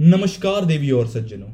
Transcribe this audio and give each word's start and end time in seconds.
नमस्कार 0.00 0.64
देवी 0.64 0.90
और 0.90 1.06
सज्जनों। 1.06 1.48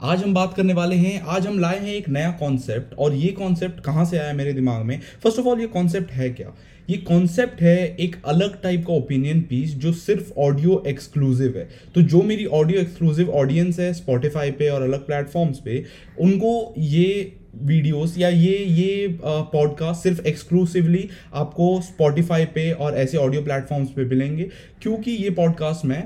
आज 0.00 0.22
हम 0.22 0.34
बात 0.34 0.54
करने 0.54 0.74
वाले 0.74 0.96
हैं, 0.96 1.20
आज 1.20 1.46
हम 1.46 1.58
लाए 1.58 1.78
हैं 1.78 1.94
एक 1.94 2.08
नया 2.08 2.30
कॉन्सेप्ट 2.30 2.94
और 2.94 3.14
ये 3.14 3.28
कॉन्सेप्ट 3.28 3.80
कहाँ 3.80 4.04
से 4.04 4.18
आया 4.18 4.32
मेरे 4.32 4.52
दिमाग 4.52 4.84
में? 4.84 5.00
फ़र्स्ट 5.22 5.38
ऑफ़ 5.38 5.46
ऑल 5.46 5.60
ये 5.60 5.66
कॉन्सेप्ट 5.66 6.10
है 6.10 6.30
क्या? 6.30 6.54
ये 6.90 6.96
कॉन्सेप्ट 6.96 7.60
है 7.62 7.76
एक 7.96 8.16
अलग 8.24 8.60
टाइप 8.62 8.86
का 8.86 8.92
ओपिनियन 8.92 9.40
पीस 9.40 9.74
जो 9.74 9.92
सिर्फ़ 9.92 10.32
ऑडियो 10.38 10.82
एक्सक्लूसिव 10.86 11.58
है। 11.58 11.68
तो 11.94 12.02
जो 12.02 12.22
मेरी 12.22 12.46
ऑडियो 12.46 12.80
एक्सक्लूसिव 12.80 13.30
ऑडियंस 13.30 13.80
है 13.80 13.92
स्पॉटिफाई 13.94 14.50
पे 14.50 14.68
और 14.68 14.82
अलग 14.82 15.06
प्लेटफॉर्म्स 15.06 15.58
पे, 15.58 15.84
उनको 16.20 16.74
ये 16.78 17.38
वीडियोस 17.54 18.16
या 18.18 18.28
ये 18.28 18.56
ये 18.56 19.18
पॉडकास्ट 19.22 20.02
सिर्फ़ 20.02 20.26
एक्सक्लूसिवली 20.26 21.08
आपको 21.34 21.80
स्पॉटिफाई 21.80 22.44
पे 22.44 22.70
और 22.72 22.96
ऐसे 22.96 23.18
ऑडियो 23.18 23.42
प्लेटफॉर्म्स 23.42 23.88
पे 23.88 24.04
मिलेंगे। 24.04 24.48
क्योंकि 24.82 25.10
ये 25.10 25.30
पॉडकास्ट 25.30 25.84
मैं 25.84 26.02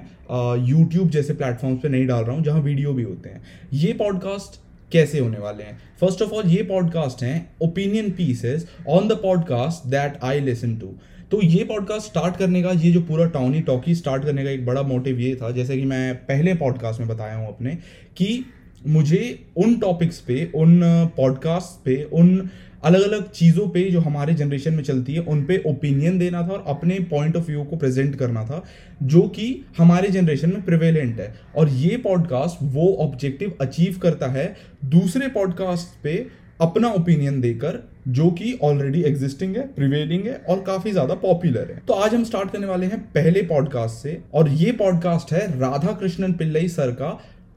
यूट्यूब 0.68 1.10
जैसे 1.10 1.34
प्लेटफॉर्म्स 1.34 1.80
पे 1.82 1.88
नहीं 1.88 2.06
डाल 2.06 2.24
रहा 2.24 2.36
हूँ, 2.36 2.44
जहाँ 2.44 2.60
वीडियो 2.60 2.92
भी 2.92 3.02
होते 3.02 3.28
हैं। 3.28 3.42
ये 3.72 3.92
पॉडकास्ट 3.92 4.60
कैसे 4.92 5.18
होने 5.18 5.38
वाले 5.38 5.62
हैं? 5.62 5.78
फ़र्स्ट 6.00 6.22
ऑफ़ 6.22 6.30
ऑल 6.30 6.46
ये 6.46 6.62
पॉडकास्ट 6.62 7.22
हैं 7.22 7.48
opinion 7.62 8.10
pieces 8.10 8.68
on 8.88 9.08
the 9.08 9.12
podcast 9.12 9.86
that 9.88 10.18
I 10.24 10.40
listen 10.40 10.76
to 10.76 10.94
तो 11.30 11.40
ये 11.42 11.62
पॉडकास्ट 11.64 12.06
स्टार्ट 12.06 12.36
करने 12.36 12.62
का, 12.62 12.70
ये 12.70 12.90
जो 12.92 13.00
पूरा 13.00 13.24
टाउनी 13.26 13.60
टॉकी 13.60 13.94
स्टार्ट 13.94 14.24
करने 14.24 14.44
का 14.44 14.50
एक 14.50 14.66
बड़ा 14.66 14.82
मोटिव 14.82 15.18
ये 15.20 15.34
था, 15.34 15.50
जैसे 15.50 15.76
कि 15.76 15.84
मैं 15.84 16.14
पहले 16.16 16.54
पॉडकास्ट 16.54 17.00
में 17.00 17.08
बताया 17.08 17.34
हूँ 17.36 17.48
अपने, 17.48 17.70
कि 18.16 18.44
मुझे 18.86 19.38
उन 19.56 19.74
टॉपिक्स 19.78 20.18
पे, 20.20 20.44
उन 20.54 20.80
पॉडकास्ट 21.16 21.84
पे, 21.84 22.02
उन 22.02 22.48
अलग 22.84 23.02
अलग 23.02 23.30
चीज़ों 23.30 23.66
पे 23.68 23.82
जो 23.90 24.00
हमारे 24.00 24.34
जनरेशन 24.34 24.74
में 24.74 24.82
चलती 24.82 25.14
है, 25.14 25.20
उन 25.20 25.44
पे 25.44 25.62
ओपिनियन 25.66 26.18
देना 26.18 26.42
था 26.42 26.52
और 26.52 26.64
अपने 26.68 26.98
पॉइंट 27.00 27.36
ऑफ़ 27.36 27.46
व्यू 27.46 27.64
को 27.64 27.76
प्रेजेंट 27.76 28.14
करना 28.16 28.44
था, 28.44 28.62
जो 29.02 29.22
कि 29.28 29.64
हमारे 29.78 30.08
जनरेशन 30.08 30.48
में 30.48 30.62
प्रिवेलेंट 30.62 31.20
है। 31.20 31.34
और 31.56 31.68
ये 31.68 31.96
पॉडकास्ट 31.96 32.58
वो 32.62 32.92
ऑब्जेक्टिव 33.00 33.56
अचीव 33.60 33.98
करता 34.02 34.26
है 34.26 34.54
दूसरे 34.84 35.28
पॉडकास्ट 35.28 36.02
पे 36.02 36.26
अपना 36.60 36.88
ओपिनियन 36.88 37.40
देकर, 37.40 37.78
जो 38.08 38.30
कि 38.30 38.58
ऑलरेडी 38.62 39.02
एग्जिस्टिंग 39.02 39.56
है 39.56 39.66
प्रिवेलिंग 39.74 40.26
है 40.26 40.34
और 40.48 40.60
काफ़ी 40.60 40.92
ज़्यादा 40.92 41.14
पॉपुलर 41.14 41.70
है। 41.70 41.80
तो 41.88 41.94
आज 41.94 42.14
हम 42.14 42.24
स्टार्ट 42.24 42.50
करने 42.50 42.66
वाले 42.66 42.86
हैं 42.86 43.00
पहले 43.12 43.42
पॉडकास्ट 43.42 44.02
से 44.02 44.18
और 44.34 44.48
ये 44.48 44.72
पॉडकास्ट 44.72 45.32
है 45.32 45.46
राधा 45.60 45.92
कृष्णन 45.92 46.32
पिल्लई 46.32 46.68
सर 46.68 46.90
का 46.90 47.10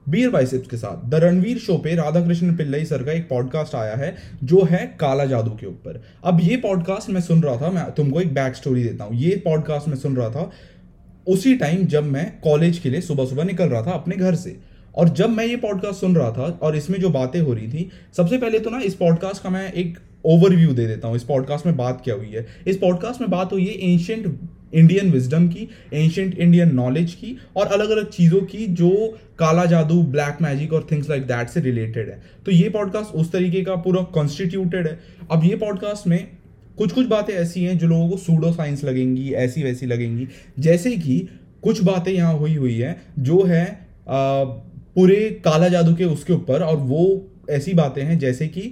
बीयर 0.08 0.30
बाइसेप्स 0.30 0.67
के 0.67 0.78
साथ। 0.78 1.09
द 1.09 1.16
रणवीर 1.16 1.58
शो 1.58 1.78
पे 1.78 1.95
राधा 1.95 2.25
कृष्ण 2.25 2.55
पिल्लई 2.58 2.86
सर 2.86 3.03
का 3.03 3.11
एक 3.11 3.28
पॉडकास्ट 3.30 3.75
आया 3.75 3.95
है, 3.95 4.16
जो 4.44 4.64
है 4.64 4.86
काला 5.00 5.25
जादू 5.25 5.52
के 5.52 5.66
ऊपर। 5.66 6.02
अब 6.23 6.39
ये 6.41 6.58
पॉडकास्ट 6.58 7.09
मैं 7.09 7.22
सुन 7.22 7.41
रहा 7.44 7.56
था, 7.58 7.69
मैं 7.72 7.91
तुमको 7.91 8.22
एक 8.22 8.33
बैक 8.33 8.56
स्टोरी 8.56 8.83
देता 8.83 9.03
हूँ। 9.03 9.16
ये 9.16 9.36
पॉडकास्ट 9.45 9.88
मैं 9.88 9.97
सुन 9.97 10.16
रहा 10.16 10.30
था 10.30 10.52
उसी 11.28 11.53
टाइम 11.56 11.86
जब 11.86 12.03
मैं 12.03 12.25
कॉलेज 12.41 12.78
के 12.80 12.89
लिए 12.89 13.02
सुबह 13.02 13.25
सुबह 13.25 13.44
निकल 13.44 13.69
रहा 13.69 13.81
था 13.81 13.91
अपने 13.91 14.16
घर 14.16 14.36
से। 14.36 14.58
और 14.95 15.09
जब 15.09 15.30
मैं 15.30 15.45
ये 15.45 15.56
पॉडकास्ट 15.56 16.00
सुन 16.02 16.16
रहा 16.16 16.31
था 16.31 16.59
और 16.61 16.75
इसमें 16.75 17.00
जो 17.00 17.09
बातें 17.09 17.39
हो 17.41 17.53
रही 17.53 17.67
थी, 17.67 17.89
सबसे 18.17 18.38
पहले 18.38 18.59
तो 18.59 18.69
ना 18.69 18.80
इस 18.80 18.95
पॉडकास्ट 18.95 19.44
का 19.44 19.50
मैं 19.50 19.72
एक 19.73 19.97
ओवरव्यू 20.25 20.73
दे 20.73 20.88
देता 20.88 21.08
हूँ। 21.08 21.16
इस 21.16 21.23
पॉडकास्ट 21.23 21.66
में 21.66 21.75
बात 21.78 22.02
क्या 22.03 22.16
हुई 22.16 22.31
है? 22.31 22.45
इस 22.67 22.78
पॉडकास्ट 22.78 23.22
में 23.22 23.30
बात 23.30 23.53
हुई 23.53 23.66
है 23.66 23.91
एंशियंट 23.94 24.39
इंडियन 24.73 25.12
विजडम 25.12 25.48
की 25.48 25.67
एंशियंट 25.94 26.38
इंडियन 26.38 26.73
नॉलेज 26.75 27.14
की 27.14 27.36
और 27.56 27.67
अलग 27.67 27.89
अलग 27.89 28.09
चीज़ों 28.09 28.42
की 28.42 28.66
जो 28.73 28.89
काला 29.39 29.66
जादू 29.66 30.02
ब्लैक 30.03 30.38
मैजिक 30.42 30.73
और 30.73 30.88
थिंग्स 30.92 31.09
लाइक 31.09 31.23
दैट 31.23 31.50
से 31.50 31.62
रिलेटेड 31.62 32.09
है। 32.09 32.22
तो 32.45 32.52
ये 32.52 32.70
पॉडकास्ट 32.70 33.16
उस 33.16 33.31
तरीके 33.31 33.62
का 33.62 33.75
पूरा 33.75 34.02
कॉन्स्टिट्यूटेड 34.14 34.88
है। 34.88 35.00
अब 35.31 35.44
ये 35.45 35.56
पॉडकास्ट 35.56 36.08
में 36.08 36.28
कुछ 36.78 36.92
कुछ 36.92 37.08
बातें 37.08 37.34
ऐसी 37.34 37.64
हैं 37.64 37.78
जो 37.78 37.88
लोगों 37.88 38.09
को 38.09 38.17
सूडो 38.17 38.52
साइंस 38.52 38.84
लगेंगी 38.84 39.31
ऐसी 39.31 39.64
वैसी 39.64 39.86
लगेंगी। 39.86 40.28
जैसे 40.59 40.95
कि 40.97 41.20
कुछ 41.64 41.84
बातें 41.84 42.12
यहाँ 42.12 42.38
हुई 42.38 42.56
हुई 42.56 42.78
है 42.78 42.95
जो 43.20 43.44
है 43.44 43.66
आ, 44.09 44.44
पूरे 44.95 45.16
काला 45.45 45.67
जादू 45.67 45.94
के 45.95 46.06
उसके 46.06 46.34
ऊपर 46.34 46.62
और 46.62 46.75
वो 46.75 47.28
ऐसी 47.50 47.73
बातें 47.73 48.02
हैं 48.03 48.17
जैसे 48.20 48.47
कि 48.47 48.72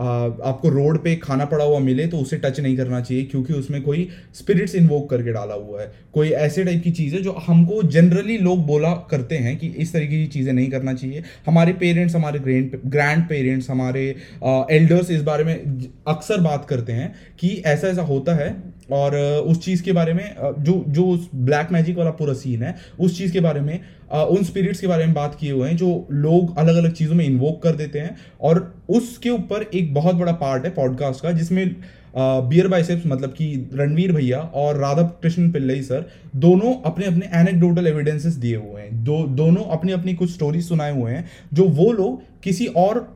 आपको 0.00 0.68
रोड 0.68 1.02
पे 1.04 1.14
खाना 1.16 1.44
पड़ा 1.44 1.64
हुआ 1.64 1.78
मिले 1.80 2.06
तो 2.06 2.18
उसे 2.18 2.36
टच 2.36 2.60
नहीं 2.60 2.76
करना 2.76 3.00
चाहिए, 3.00 3.24
क्योंकि 3.24 3.52
उसमें 3.52 3.80
कोई 3.82 4.08
स्पिरिट्स 4.34 4.74
इन्वोक 4.74 5.08
करके 5.10 5.32
डाला 5.32 5.54
हुआ 5.54 5.80
है। 5.82 5.90
कोई 6.14 6.30
ऐसे 6.30 6.64
टाइप 6.64 6.82
की 6.84 6.90
चीज़ 6.92 7.14
है 7.14 7.22
जो 7.22 7.32
हमको 7.46 7.82
जनरली 7.88 8.38
लोग 8.38 8.64
बोला 8.66 8.92
करते 9.10 9.36
हैं 9.36 9.56
कि 9.58 9.66
इस 9.68 9.92
तरीके 9.92 10.16
की 10.16 10.26
चीज़ें 10.28 10.52
नहीं 10.52 10.68
करना 10.70 10.94
चाहिए। 10.94 11.22
हमारे 11.46 11.72
पेरेंट्स 11.74 12.14
हमारे 12.16 12.38
ग्रैंड 12.38 12.78
ग्रैंड 12.86 13.28
पेरेंट्स 13.28 13.70
हमारे 13.70 14.04
एल्डर्स 14.72 15.10
इस 15.10 15.22
बारे 15.22 15.44
में 15.44 15.54
अक्सर 16.08 16.40
बात 16.40 16.66
करते 16.68 16.92
हैं 16.92 17.14
कि 17.40 17.48
ऐसा 17.66 17.88
ऐसा 17.88 18.02
होता 18.04 18.34
है 18.34 18.50
और 18.90 19.16
उस 19.16 19.64
चीज़ 19.64 19.82
के 19.82 19.92
बारे 19.92 20.12
में 20.14 20.24
जो 20.58 20.84
जो 20.88 21.04
उस 21.04 21.28
ब्लैक 21.34 21.72
मैजिक 21.72 21.96
वाला 21.96 22.10
पूरा 22.12 22.34
सीन 22.34 22.62
है, 22.62 22.74
उस 23.00 23.18
चीज़ 23.18 23.32
के 23.32 23.40
बारे 23.40 23.60
में 23.60 23.80
उन 24.10 24.42
स्पिरिट्स 24.44 24.80
के 24.80 24.86
बारे 24.86 25.06
में 25.06 25.14
बात 25.14 25.36
किए 25.40 25.52
हुए 25.52 25.68
हैं, 25.68 25.76
जो 25.76 26.06
लोग 26.12 26.56
अलग 26.58 26.76
अलग 26.76 26.92
चीज़ों 26.92 27.14
में 27.14 27.24
इन्वोक 27.24 27.62
कर 27.62 27.76
देते 27.76 27.98
हैं 27.98 28.16
और 28.40 28.74
उसके 28.90 29.30
ऊपर 29.30 29.70
एक 29.74 29.94
बहुत 29.94 30.14
बड़ा 30.14 30.32
पार्ट 30.34 30.64
है 30.64 30.70
पॉडकास्ट 30.74 31.22
का, 31.22 31.32
जिसमें 31.32 31.74
बियर 32.16 32.68
बाइसेप्स 32.68 33.06
मतलब 33.06 33.30
कि 33.30 33.70
रणवीर 33.74 34.12
भैया 34.12 34.38
और 34.38 34.76
राधा 34.76 35.02
कृष्ण 35.22 35.50
पिल्लई 35.52 35.82
सर 35.82 36.08
दोनों 36.36 36.72
अपने 36.86 37.06
अपने 37.06 37.28
एनेक्डोटल 37.34 37.86
एविडेंसेस 37.86 38.34
दिए 38.34 38.56
हुए 38.56 38.80
हैं। 38.80 39.04
दो, 39.04 39.22
दोनों 39.24 39.64
अपनी 39.66 39.92
अपनी 39.92 40.14
कुछ 40.14 40.30
स्टोरी 40.30 40.62
सुनाए 40.62 40.92
हुए 40.92 41.12
हैं, 41.12 41.24
जो 41.54 41.64
वो 41.64 41.92
लोग 41.92 42.22
किसी 42.42 42.66
और 42.66 43.06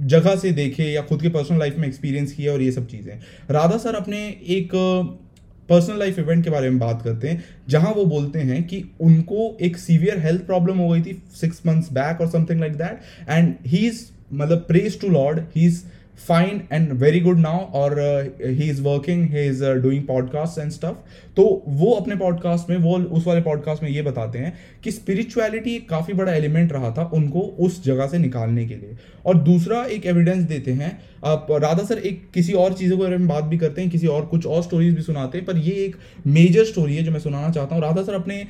जगह 0.00 0.36
से 0.36 0.50
देखे 0.52 0.84
या 0.84 1.02
खुद 1.02 1.22
के 1.22 1.28
पर्सनल 1.28 1.58
लाइफ 1.58 1.76
में 1.78 1.86
एक्सपीरियंस 1.88 2.32
किया 2.32 2.52
और 2.52 2.62
ये 2.62 2.72
सब 2.72 2.86
चीज़ें। 2.86 3.18
राधा 3.50 3.76
सर 3.78 3.94
अपने 3.94 4.18
एक 4.48 4.70
पर्सनल 5.68 5.98
लाइफ 5.98 6.18
इवेंट 6.18 6.44
के 6.44 6.50
बारे 6.50 6.70
में 6.70 6.78
बात 6.78 7.02
करते 7.02 7.28
हैं, 7.28 7.44
जहाँ 7.68 7.92
वो 7.92 8.04
बोलते 8.04 8.38
हैं 8.38 8.62
कि 8.62 8.84
उनको 9.00 9.56
एक 9.62 9.76
सीवियर 9.76 10.18
हेल्थ 10.18 10.46
प्रॉब्लम 10.46 10.78
हो 10.78 10.88
गई 10.88 11.00
थी 11.02 11.22
सिक्स 11.40 11.60
मंथ्स 11.66 11.92
बैक 11.92 12.20
और 12.20 12.30
something 12.30 12.60
like 12.60 12.76
that 12.76 13.28
and 13.28 13.54
he 13.66 13.86
is 13.86 14.04
मतलब 14.32 14.58
praise 14.58 15.00
to 15.00 15.08
lord 15.08 15.40
he 15.56 15.66
is 15.66 15.82
fine 16.18 16.60
and 16.72 16.92
very 16.92 17.20
good 17.20 17.38
now 17.38 17.64
और 17.72 17.98
he 18.42 18.68
is 18.70 18.82
working 18.82 19.24
he 19.30 19.44
is 19.46 19.64
doing 19.82 20.02
podcast 20.04 20.58
and 20.58 20.70
stuff 20.70 21.34
तो 21.36 21.44
वो 21.68 21.92
अपने 21.92 22.16
podcast 22.16 22.70
में, 22.70 22.76
वो 22.76 22.96
उस 22.98 23.26
वाले 23.26 23.40
पॉडकास्ट 23.40 23.82
में 23.82 23.90
ये 23.90 24.02
बताते 24.02 24.38
हैं 24.38 24.52
कि 24.84 24.92
स्पिरिचुअलिटी 24.92 25.74
एक 25.76 25.88
काफ़ी 25.88 26.14
बड़ा 26.14 26.32
एलिमेंट 26.34 26.72
रहा 26.72 26.90
था 26.90 27.04
उनको 27.14 27.40
उस 27.60 27.82
जगह 27.84 28.06
से 28.06 28.18
निकालने 28.18 28.66
के 28.66 28.74
लिए। 28.74 28.96
और 29.26 29.38
दूसरा 29.38 29.84
एक 29.86 30.06
एविडेंस 30.06 30.42
देते 30.44 30.72
हैं, 30.72 30.90
आप 31.24 31.46
राधा 31.52 31.84
सर 31.84 31.98
एक 31.98 32.22
किसी 32.34 32.52
और 32.54 32.72
चीज़ों 32.72 32.96
के 32.96 33.02
बारे 33.02 33.16
में 33.16 33.28
बात 33.28 33.44
भी 33.44 33.58
करते 33.58 33.82
हैं, 33.82 33.90
किसी 33.90 34.06
और 34.06 34.26
कुछ 34.26 34.46
और 34.46 34.62
स्टोरीज 34.62 34.94
भी 34.94 35.02
सुनाते 35.02 35.38
हैं, 35.38 35.46
पर 35.46 35.58
ये 35.58 35.74
एक 35.84 35.96
मेजर 36.26 36.64
स्टोरी 36.64 36.96
है 36.96 37.02
जो 37.02 37.12
मैं 37.12 37.20
सुनाना 37.20 37.50
चाहता 37.50 37.74
हूँ। 37.74 37.82
राधा 37.82 38.02
सर 38.02 38.14
अपने 38.14 38.44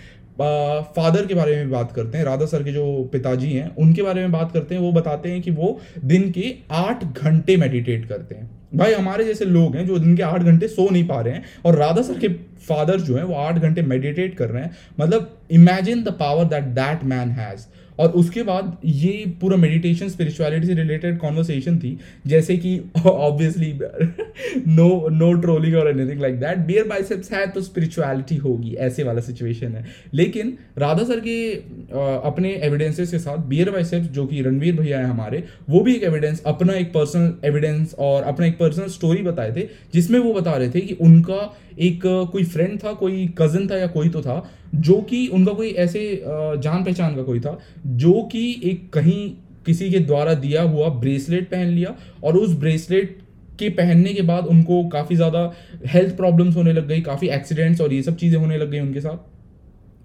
फादर 0.97 1.27
के 1.27 1.35
बारे 1.35 1.57
में 1.57 1.71
बात 1.71 1.93
करते 1.93 2.19
हैं, 2.19 2.25
राधा 2.25 2.47
सर 2.47 2.63
के 2.63 2.73
जो 2.73 3.09
पिताजी 3.13 3.53
हैं, 3.53 3.75
उनके 3.77 4.03
बारे 4.03 4.21
में 4.21 4.33
बात 4.33 4.53
करते 4.53 4.75
हैं, 4.75 4.83
वो 4.83 4.93
बताते 4.93 5.29
हैं 5.29 5.41
कि 5.43 5.51
वो 5.51 5.81
दिन 6.05 6.31
के 6.31 6.55
आठ 6.71 7.05
घंटे 7.05 7.57
मेडिटेट 7.57 8.09
करते 8.09 8.35
हैं। 8.35 8.51
भाई, 8.75 8.93
हमारे 8.93 9.25
जैसे 9.25 9.45
लोग 9.45 9.77
हैं 9.77 9.87
जो 9.87 9.99
दिन 9.99 10.17
के 10.17 10.23
आठ 10.23 10.43
घंटे 10.43 10.69
सो 10.69 10.89
नहीं 10.91 11.07
पा 11.09 11.21
रहे 11.21 11.35
हैं, 11.35 11.45
और 11.65 11.75
राधा 11.75 12.03
सर 12.03 12.19
के 12.19 12.29
फादर 12.69 13.01
जो 13.01 13.17
हैं, 13.17 13.25
वो 13.25 13.35
आठ 13.35 13.59
घंटे 13.59 13.83
मेडिटेट 13.83 14.37
कर 14.37 14.49
रहे 14.49 14.63
हैं। 14.63 14.71
मतलब 15.01 15.39
imagine 15.51 16.03
the 16.03 16.09
power 16.09 16.45
that 16.45 16.65
that 16.75 17.05
man 17.05 17.31
has 17.31 17.67
और 17.99 18.09
उसके 18.13 18.43
बाद 18.43 18.77
ये 18.85 19.13
पूरा 19.41 19.57
मेडिटेशन 19.57 20.09
स्पिरिचुअलिटी 20.09 20.67
से 20.67 20.75
रिलेटेड 20.75 21.19
कॉन्वर्सेशन 21.19 21.79
थी, 21.79 21.99
जैसे 22.27 22.57
कि 22.57 22.81
ऑब्वियसली 23.07 23.73
नो 24.69 25.09
नो 25.11 25.33
ट्रोलिंग 25.41 25.77
और 25.77 25.89
anything 25.91 26.21
like 26.21 26.39
that 26.41 26.59
beer 26.67 26.85
biceps 26.89 27.33
है 27.33 27.47
तो 27.47 27.61
स्पिरिचुअलिटी 27.63 28.37
होगी, 28.37 28.75
ऐसे 28.77 29.03
वाला 29.03 29.21
सिचुएशन 29.21 29.73
है। 29.73 29.85
लेकिन 30.15 30.57
राधा 30.79 31.05
सर 31.05 31.21
के 31.21 31.53
अपने 32.29 32.53
एविडेंसेस 32.63 33.11
के 33.11 33.19
साथ 33.19 33.47
बियर 33.49 33.71
बाइसेप्स 33.71 34.09
जो 34.09 34.27
कि 34.27 34.43
रणवीर 34.43 34.77
भैया 34.77 34.99
है 34.99 35.07
हमारे, 35.07 35.43
वो 35.71 35.81
भी 35.81 35.95
एक 35.95 36.03
एविडेंस 36.05 36.43
अपना 36.47 36.73
एक 36.75 36.93
पर्सनल 36.93 37.33
एविडेंस 37.45 37.95
और 37.99 38.23
अपना 38.25 38.47
एक 38.47 38.59
पर्सनल 38.59 38.87
स्टोरी 38.89 39.23
बताए 39.23 39.53
थे, 39.57 39.69
जिसमें 39.95 40.19
वो 40.21 40.33
बता 40.35 40.57
रहे 40.57 40.71
थे 40.71 40.81
कि 40.81 40.95
उनका 41.01 41.55
एक 41.81 42.01
कोई 42.33 42.45
फ्रेंड 42.45 42.79
था, 42.79 42.93
कोई 42.93 43.27
कज़न 43.39 43.67
था 43.69 43.77
या 43.77 43.87
कोई 43.89 44.09
तो 44.09 44.21
था 44.23 44.39
जो 44.75 45.01
कि 45.01 45.27
उनका 45.29 45.53
कोई 45.53 45.71
ऐसे 45.71 46.01
जान 46.25 46.85
पहचान 46.85 47.17
का 47.17 47.23
कोई 47.23 47.41
था, 47.41 47.59
जो 47.87 48.13
कि 48.33 48.61
एक 48.65 48.89
कहीं 48.93 49.29
किसी 49.67 49.91
के 49.91 49.99
द्वारा 50.01 50.35
दिया 50.37 50.63
हुआ 50.63 50.89
ब्रेसलेट 50.91 51.51
पहन 51.51 51.69
लिया 51.69 51.95
और 52.25 52.37
उस 52.37 52.53
ब्रेसलेट 52.59 53.19
के 53.59 53.69
पहनने 53.71 54.13
के 54.15 54.23
बाद 54.23 54.47
उनको 54.47 54.83
काफ़ी 54.89 55.17
ज़्यादा 55.17 55.53
हेल्थ 55.87 56.17
प्रॉब्लम्स 56.17 56.57
होने 56.57 56.73
लग 56.73 56.87
गई, 56.89 57.01
काफ़ी 57.01 57.29
एक्सीडेंट्स 57.29 57.81
और 57.81 57.93
ये 57.93 58.03
सब 58.03 58.17
चीज़ें 58.17 58.39
होने 58.39 58.59
लग 58.59 58.71
गई 58.71 58.81
उनके 58.81 59.01
साथ। 59.01 59.17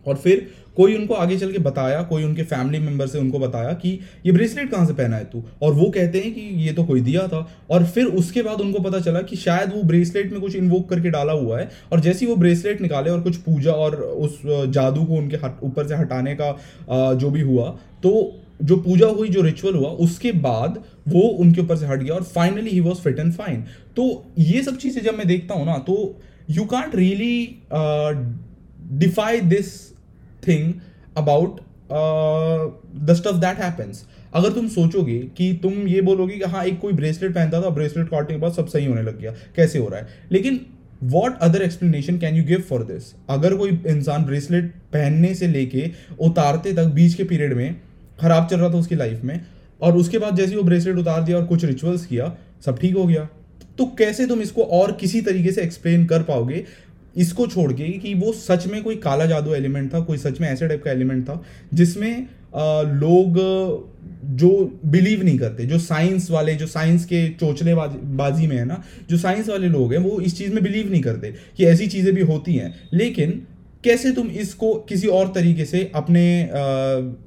और 0.07 0.15
फिर 0.15 0.47
कोई 0.77 0.95
उनको 0.95 1.13
आगे 1.13 1.37
चल 1.37 1.51
के 1.51 1.59
बताया, 1.59 2.01
कोई 2.03 2.23
उनके 2.23 2.43
फैमिली 2.43 2.79
मेंबर 2.79 3.07
से 3.07 3.19
उनको 3.19 3.39
बताया 3.39 3.73
कि 3.73 3.89
ये 4.25 4.31
ब्रेसलेट 4.31 4.69
कहाँ 4.71 4.85
से 4.85 4.93
पहना 4.93 5.17
है 5.17 5.25
तू? 5.25 5.43
और 5.61 5.73
वो 5.73 5.89
कहते 5.89 6.19
हैं 6.19 6.33
कि 6.33 6.41
ये 6.63 6.73
तो 6.73 6.83
कोई 6.83 7.01
दिया 7.01 7.27
था। 7.27 7.47
और 7.71 7.85
फिर 7.85 8.05
उसके 8.13 8.41
बाद 8.41 8.61
उनको 8.61 8.79
पता 8.83 8.99
चला 8.99 9.21
कि 9.21 9.35
शायद 9.35 9.73
वो 9.75 9.83
ब्रेसलेट 9.83 10.31
में 10.31 10.39
कुछ 10.41 10.55
इन्वोक 10.55 10.89
करके 10.89 11.09
डाला 11.09 11.33
हुआ 11.33 11.59
है 11.59 11.69
और 11.91 11.99
जैसे 11.99 12.25
वो 12.25 12.35
ब्रेसलेट 12.35 12.81
निकाले 12.81 13.09
और 13.09 13.21
कुछ 13.21 13.37
पूजा 13.39 13.71
और 13.73 13.95
उस 13.95 14.41
जादू 14.45 15.03
को 15.03 15.13
उनके 15.13 15.37
ऊपर 15.65 15.87
से 15.87 15.95
हटाने 15.95 16.35
का 16.41 17.13
जो 17.15 17.29
भी 17.29 17.41
हुआ 17.41 17.69
तो 18.03 18.39
जो 18.63 18.75
पूजा 18.77 19.07
हुई, 19.07 19.29
जो 19.29 19.41
रिचुअल 19.41 19.75
हुआ, 19.75 19.89
उसके 19.89 20.31
बाद 20.31 20.83
वो 21.07 21.21
उनके 21.21 21.61
ऊपर 21.61 21.75
से 21.75 21.85
हट 21.85 21.99
गया 21.99 22.13
और 22.15 22.23
finally 22.25 22.69
he 22.69 22.79
was 22.79 22.97
fit 22.97 23.19
and 23.19 23.33
fine 23.33 23.63
तो 23.95 24.25
ये 24.39 24.61
सब 24.63 24.77
चीज़ें 24.77 25.01
जब 25.03 25.17
मैं 25.17 25.27
देखता 25.27 25.55
हूँ 25.55 25.65
ना 25.65 25.77
तो 25.87 25.95
you 26.49 26.65
can't 26.65 26.95
really 26.95 27.63
defy 28.99 29.41
this 29.41 29.71
thing 30.45 30.71
about 31.17 31.59
the 32.99 33.13
stuff 33.13 33.35
that 33.37 33.57
happens 33.59 34.05
अगर 34.33 34.51
तुम 34.51 34.67
सोचोगे 34.69 35.19
कि 35.37 35.51
तुम 35.63 35.87
ये 35.87 36.01
बोलोगे 36.01 36.35
कि 36.35 36.49
हाँ 36.51 36.63
एक 36.65 36.79
कोई 36.79 36.93
ब्रेसलेट 36.93 37.33
पहनता 37.35 37.61
था 37.61 37.69
ब्रेसलेट 37.69 38.07
काटने 38.09 38.35
के 38.35 38.41
बाद 38.41 38.53
सब 38.53 38.67
सही 38.67 38.85
होने 38.85 39.01
लग 39.01 39.19
गया, 39.19 39.31
कैसे 39.55 39.79
हो 39.79 39.87
रहा 39.87 39.99
है? 39.99 40.07
लेकिन 40.31 40.59
what 41.03 41.37
other 41.41 41.61
explanation 41.61 42.17
can 42.17 42.35
you 42.35 42.43
give 42.43 42.61
for 42.69 42.83
this 42.83 43.13
अगर 43.29 43.55
कोई 43.55 43.69
इंसान 43.87 44.23
ब्रेसलेट 44.25 44.71
पहनने 44.93 45.33
से 45.35 45.47
लेके 45.47 45.89
उतारते 46.19 46.73
तक, 46.73 46.85
बीच 46.85 47.13
के 47.13 47.23
पीरियड 47.23 47.53
में 47.53 47.75
खराब 48.21 48.47
चल 48.47 48.57
रहा 48.57 48.69
था 48.69 48.77
उसकी 48.77 48.95
लाइफ 48.95 49.23
में, 49.23 49.39
और 49.81 49.97
उसके 49.97 50.17
बाद 50.17 50.35
जैसे 50.35 50.55
वो 50.55 50.63
ब्रेसलेट 50.63 50.97
उतार 50.97 51.23
दिया 51.23 51.37
और 51.37 51.45
कुछ 51.45 51.65
रिचुअल्स 51.65 52.05
किया, 52.05 52.35
सब 52.65 52.79
ठीक 52.79 52.95
हो 52.95 53.05
गया। 53.05 53.27
तो 53.77 53.85
कैसे 53.97 54.25
तुम 54.27 54.41
इसको 54.41 54.63
और 54.63 54.91
किसी 54.91 55.21
तरीके 55.21 55.51
से 55.51 55.61
एक्सप्लेन 55.61 56.05
कर 56.05 56.23
पाओगे? 56.23 56.63
इसको 57.15 57.47
छोड़ 57.47 57.71
के 57.73 57.89
कि 57.99 58.13
वो 58.13 58.31
सच 58.33 58.67
में 58.67 58.81
कोई 58.83 58.95
काला 58.95 59.25
जादू 59.25 59.53
एलिमेंट 59.53 59.93
था, 59.93 59.99
कोई 59.99 60.17
सच 60.17 60.41
में 60.41 60.47
ऐसे 60.49 60.67
टाइप 60.67 60.83
का 60.83 60.91
एलिमेंट 60.91 61.23
था, 61.23 61.41
जिसमें 61.73 62.27
लोग, 62.55 63.37
जो 64.33 64.49
बिलीव 64.85 65.23
नहीं 65.23 65.37
करते, 65.39 65.65
जो 65.65 65.79
साइंस 65.79 66.29
वाले, 66.31 66.55
जो 66.55 66.67
साइंस 66.67 67.05
के 67.05 67.27
चोचले 67.29 67.73
बाजी 67.75 68.47
में 68.47 68.55
है 68.57 68.65
ना, 68.65 68.83
जो 69.09 69.17
साइंस 69.17 69.49
वाले 69.49 69.67
लोग 69.69 69.93
हैं, 69.93 69.99
वो 69.99 70.19
इस 70.21 70.37
चीज़ 70.37 70.53
में 70.53 70.63
बिलीव 70.63 70.91
नहीं 70.91 71.01
करते 71.01 71.33
कि 71.57 71.65
ऐसी 71.65 71.87
चीज़ें 71.87 72.13
भी 72.15 72.21
होती 72.23 72.53
हैं। 72.53 72.73
लेकिन 72.93 73.41
कैसे 73.83 74.11
तुम 74.11 74.27
इसको 74.41 74.73
किसी 74.89 75.07
और 75.09 75.31
तरीके 75.35 75.65
से 75.65 75.79
अपने 75.95 76.23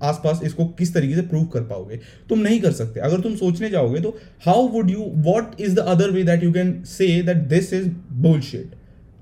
आसपास 0.03 0.41
इसको 0.45 0.65
किस 0.79 0.95
तरीके 0.95 1.15
से 1.15 1.23
प्रूव 1.23 1.45
कर 1.45 1.61
पाओगे? 1.63 2.01
तुम 2.29 2.39
नहीं 2.39 2.61
कर 2.61 2.73
सकते। 2.73 3.01
अगर 3.01 3.21
तुम 3.21 3.35
सोचने 3.37 3.71
जाओगे 3.71 4.01
तो 4.01 4.17
how 4.47 4.67
would 4.69 4.91
you 4.91 5.13
what 5.27 5.61
is 5.61 5.75
the 5.75 5.79
other 5.89 6.11
way 6.11 6.23
that 6.25 6.45
you 6.45 6.53
can 6.53 6.73
say 6.89 7.07
that 7.23 7.37
this 7.49 7.73
is 7.73 7.89
bullshit 8.13 8.75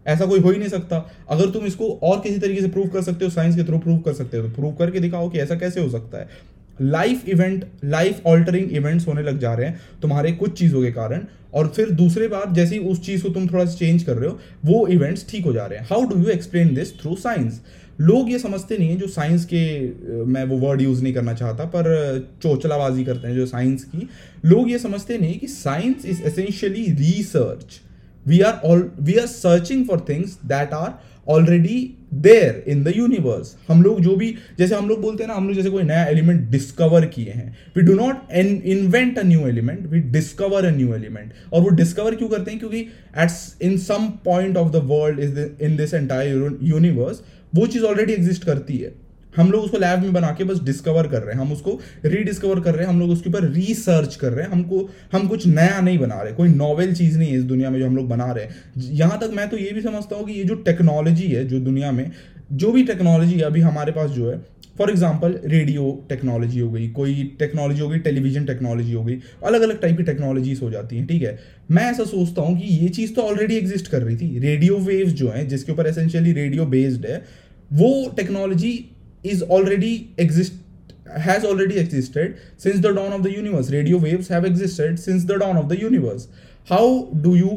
ऐसा 0.06 0.26
कोई 0.26 0.40
हो 0.40 0.50
ही 0.50 0.58
नहीं 0.58 0.68
सकता। 0.68 0.96
अगर 1.30 1.50
तुम 1.50 1.66
इसको 1.66 1.88
और 2.02 2.20
किसी 2.20 2.38
तरीके 2.38 2.60
से 2.60 2.68
प्रूव 2.68 2.88
कर 2.88 3.02
सकते 3.02 3.24
हो 3.24 3.30
साइंस 3.30 3.56
के 3.56 3.64
थ्रू 3.64 3.78
प्रूव 3.78 3.98
कर 3.98 4.12
सकते 4.14 4.36
हो 4.36 4.42
तो 4.42 4.54
प्रूव 4.54 4.72
करके 4.74 5.00
दिखाओ 5.00 5.28
कि 5.30 5.38
ऐसा 5.38 5.54
कैसे 5.54 5.80
हो 5.80 5.88
सकता 5.90 6.18
है। 6.18 6.52
Life 6.80 7.28
event 7.28 7.64
life 7.84 8.26
altering 8.26 8.72
events 8.72 9.06
होने 9.08 9.22
लग 9.22 9.38
जा 9.38 9.52
रहे 9.54 9.66
हैं, 9.66 9.80
तुम्हारे 10.02 10.32
कुछ 10.32 10.58
चीज़ों 10.58 10.82
के 10.82 10.90
कारण, 10.92 11.24
और 11.54 11.68
फिर 11.68 11.90
दूसरे 11.92 12.28
बार 12.28 12.52
जैसे 12.54 12.78
उस 12.80 13.04
चीज़ 13.06 13.22
को 13.22 13.28
तुम 13.28 13.46
थोड़ा 13.48 13.64
सा 13.64 13.74
चेंज 13.74 14.02
कर 14.02 14.16
रहे 14.16 14.30
हो, 14.30 14.38
वो 14.64 14.86
इवेंट्स 14.88 15.26
ठीक 15.30 15.44
हो 15.44 15.52
जा 15.52 15.66
रहे 15.66 15.78
हैं। 15.78 15.86
How 15.90 16.04
do 16.04 16.18
you 16.18 16.28
explain 16.30 16.74
this 16.74 16.92
through 17.00 17.14
science 17.16 17.60
लोग 17.98 18.30
ये 18.30 18.38
समझते 18.38 18.76
नहीं 18.78 18.88
है 18.88 18.96
जो 18.96 19.06
साइंस 19.08 19.44
के 19.44 20.24
मैं 20.26 20.44
वो 20.44 20.56
वर्ड 20.58 20.80
यूज़ 20.82 21.02
नहीं 21.02 21.12
करना 21.14 21.34
चाहता, 21.34 21.64
पर 21.66 22.28
चोचलाबाजी 22.42 23.04
करते 23.04 23.28
हैं 23.28 23.34
जो 23.34 23.46
साइंस 23.46 23.84
की। 23.84 24.08
लोग 24.44 24.70
ये 24.70 24.78
समझते 24.78 25.18
नहीं 25.18 25.38
कि 25.38 25.46
science 25.48 26.06
is 26.06 26.22
essentially 26.22 26.84
research 26.92 27.80
we 28.28 28.40
are 28.40 28.60
all 28.64 28.90
we 29.00 29.14
are 29.14 29.26
searching 29.26 29.86
for 29.86 30.04
things 30.08 30.38
that 30.46 30.72
are 30.74 30.92
already 31.28 31.78
there 32.14 32.64
in 32.68 32.82
the 32.84 32.92
universe 32.96 33.54
हम 33.68 33.82
लोग 33.82 34.00
जो 34.00 34.16
भी, 34.16 34.34
जैसे 34.58 34.74
हम 34.74 34.88
लोग 34.88 35.00
बोलते 35.02 35.22
हैं 35.22 35.28
ना, 35.28 35.36
हम 35.36 35.46
लोग 35.46 35.56
जैसे 35.56 35.70
कोई 35.70 35.82
नया 35.82 36.04
एलिमेंट 36.06 36.40
डिस्कवर 36.50 37.06
किए 37.06 37.30
हैं। 37.30 37.56
We 37.76 37.82
do 37.82 37.94
not 37.94 38.32
invent 38.32 39.18
a 39.18 39.22
new 39.22 39.46
element 39.48 39.86
we 39.86 40.00
discover 40.10 40.64
a 40.64 40.70
new 40.76 40.94
element 40.94 41.32
और 41.52 41.60
वो 41.60 41.68
डिस्कवर 41.70 42.14
क्यों 42.14 42.28
करते 42.28 42.50
हैं? 42.50 42.58
क्योंकि 42.60 42.80
at 42.80 43.62
in 43.62 43.76
some 43.78 44.08
point 44.24 44.56
of 44.56 44.72
the 44.72 44.82
world 44.84 45.20
is 45.20 45.38
in 45.62 45.76
this 45.76 45.94
entire 45.94 46.58
universe 46.62 47.22
वो 47.54 47.66
चीज़ 47.66 47.84
ऑलरेडी 47.84 48.12
एग्जिस्ट 48.12 48.44
करती 48.44 48.76
है। 48.76 48.92
हम 49.36 49.50
लोग 49.50 49.64
उसको 49.64 49.78
लैब 49.78 50.02
में 50.02 50.12
बना 50.12 50.30
के 50.38 50.44
बस 50.44 50.60
डिस्कवर 50.62 51.06
कर 51.06 51.22
रहे 51.22 51.34
हैं। 51.34 51.40
हम 51.40 51.52
उसको 51.52 51.78
रीडिस्कवर 52.04 52.60
कर 52.60 52.74
रहे 52.74 52.86
हैं। 52.86 52.92
हम 52.92 53.00
लोग 53.00 53.10
उसके 53.10 53.28
ऊपर 53.30 53.44
रिसर्च 53.44 54.14
कर 54.16 54.32
रहे 54.32 54.44
हैं। 54.44 54.52
हमको, 54.52 54.88
हम 55.12 55.26
कुछ 55.28 55.46
नया 55.46 55.80
नहीं 55.80 55.98
बना 55.98 56.20
रहे। 56.22 56.32
कोई 56.32 56.48
नॉवेल 56.48 56.94
चीज़ 56.94 57.18
नहीं 57.18 57.30
है 57.30 57.38
इस 57.38 57.44
दुनिया 57.44 57.70
में 57.70 57.78
जो 57.78 57.86
हम 57.86 57.96
लोग 57.96 58.08
बना 58.08 58.30
रहे 58.32 58.44
हैं। 58.44 58.92
यहाँ 58.92 59.18
तक 59.20 59.30
मैं 59.36 59.48
तो 59.48 59.56
ये 59.56 59.70
भी 59.70 59.82
समझता 59.82 60.16
हूँ 60.16 60.26
कि 60.26 60.32
ये 60.32 60.44
जो 60.44 60.54
टेक्नोलॉजी 60.54 61.26
है, 61.26 61.44
जो 61.44 61.60
दुनिया 61.60 61.92
में, 61.92 62.10
जो 62.52 62.72
भी 62.72 62.82
टेक्नोलॉजी 62.84 63.40
अभी 63.40 63.60
हमारे 63.60 63.92
पास 63.92 64.10
जो 64.10 64.30
है 64.30 64.42
फॉर 64.78 64.90
एग्ज़ाम्पल 64.90 65.38
रेडियो 65.44 66.06
टेक्नोलॉजी 66.08 66.60
हो 66.60 66.70
गई, 66.70 66.88
कोई 66.88 67.22
टेक्नोलॉजी 67.38 67.80
हो 67.80 67.88
गई 67.88 67.98
टेलीविज़न 67.98 68.44
टेक्नोलॉजी 68.44 68.92
हो 68.92 69.04
गई 69.04 69.18
अलग 69.44 69.62
अलग 69.62 69.80
टाइप 69.80 69.96
की 69.96 70.02
टेक्नोलॉजीज़ 70.02 70.60
हो 70.60 70.70
जाती 70.70 70.96
हैं, 70.96 71.06
ठीक 71.06 71.22
है? 71.22 71.38
मैं 71.70 71.84
ऐसा 71.90 72.04
सोचता 72.04 72.42
हूँ 72.42 72.58
कि 72.58 72.74
ये 72.76 72.88
चीज़ 72.88 73.14
तो 73.14 73.22
ऑलरेडी 73.22 73.56
एग्जिस्ट 73.56 73.88
कर 73.88 74.02
रही 74.02 74.16
थी। 74.16 74.38
रेडियो 74.38 74.78
वेव्स 74.78 75.12
जो 75.12 75.28
हैं, 75.28 75.46
जिसके 75.48 75.72
ऊपर 75.72 75.86
एसेंशियली 75.86 76.32
रेडियो 76.32 76.66
बेस्ड 76.66 77.06
है, 77.06 77.22
वो 77.72 78.12
technology 78.16 78.72
is 79.24 79.42
already 79.42 80.14
exist 80.18 80.54
has 81.26 81.44
already 81.44 81.78
existed 81.78 82.38
since 82.56 82.80
the 82.80 82.92
dawn 82.92 83.12
of 83.12 83.22
the 83.22 83.32
universe 83.32 83.70
radio 83.70 83.98
waves 83.98 84.28
have 84.28 84.44
existed 84.44 84.98
since 84.98 85.24
the 85.24 85.38
dawn 85.38 85.56
of 85.56 85.68
the 85.68 85.78
universe 85.78 86.28
how 86.68 86.86
do 87.26 87.34
you 87.34 87.52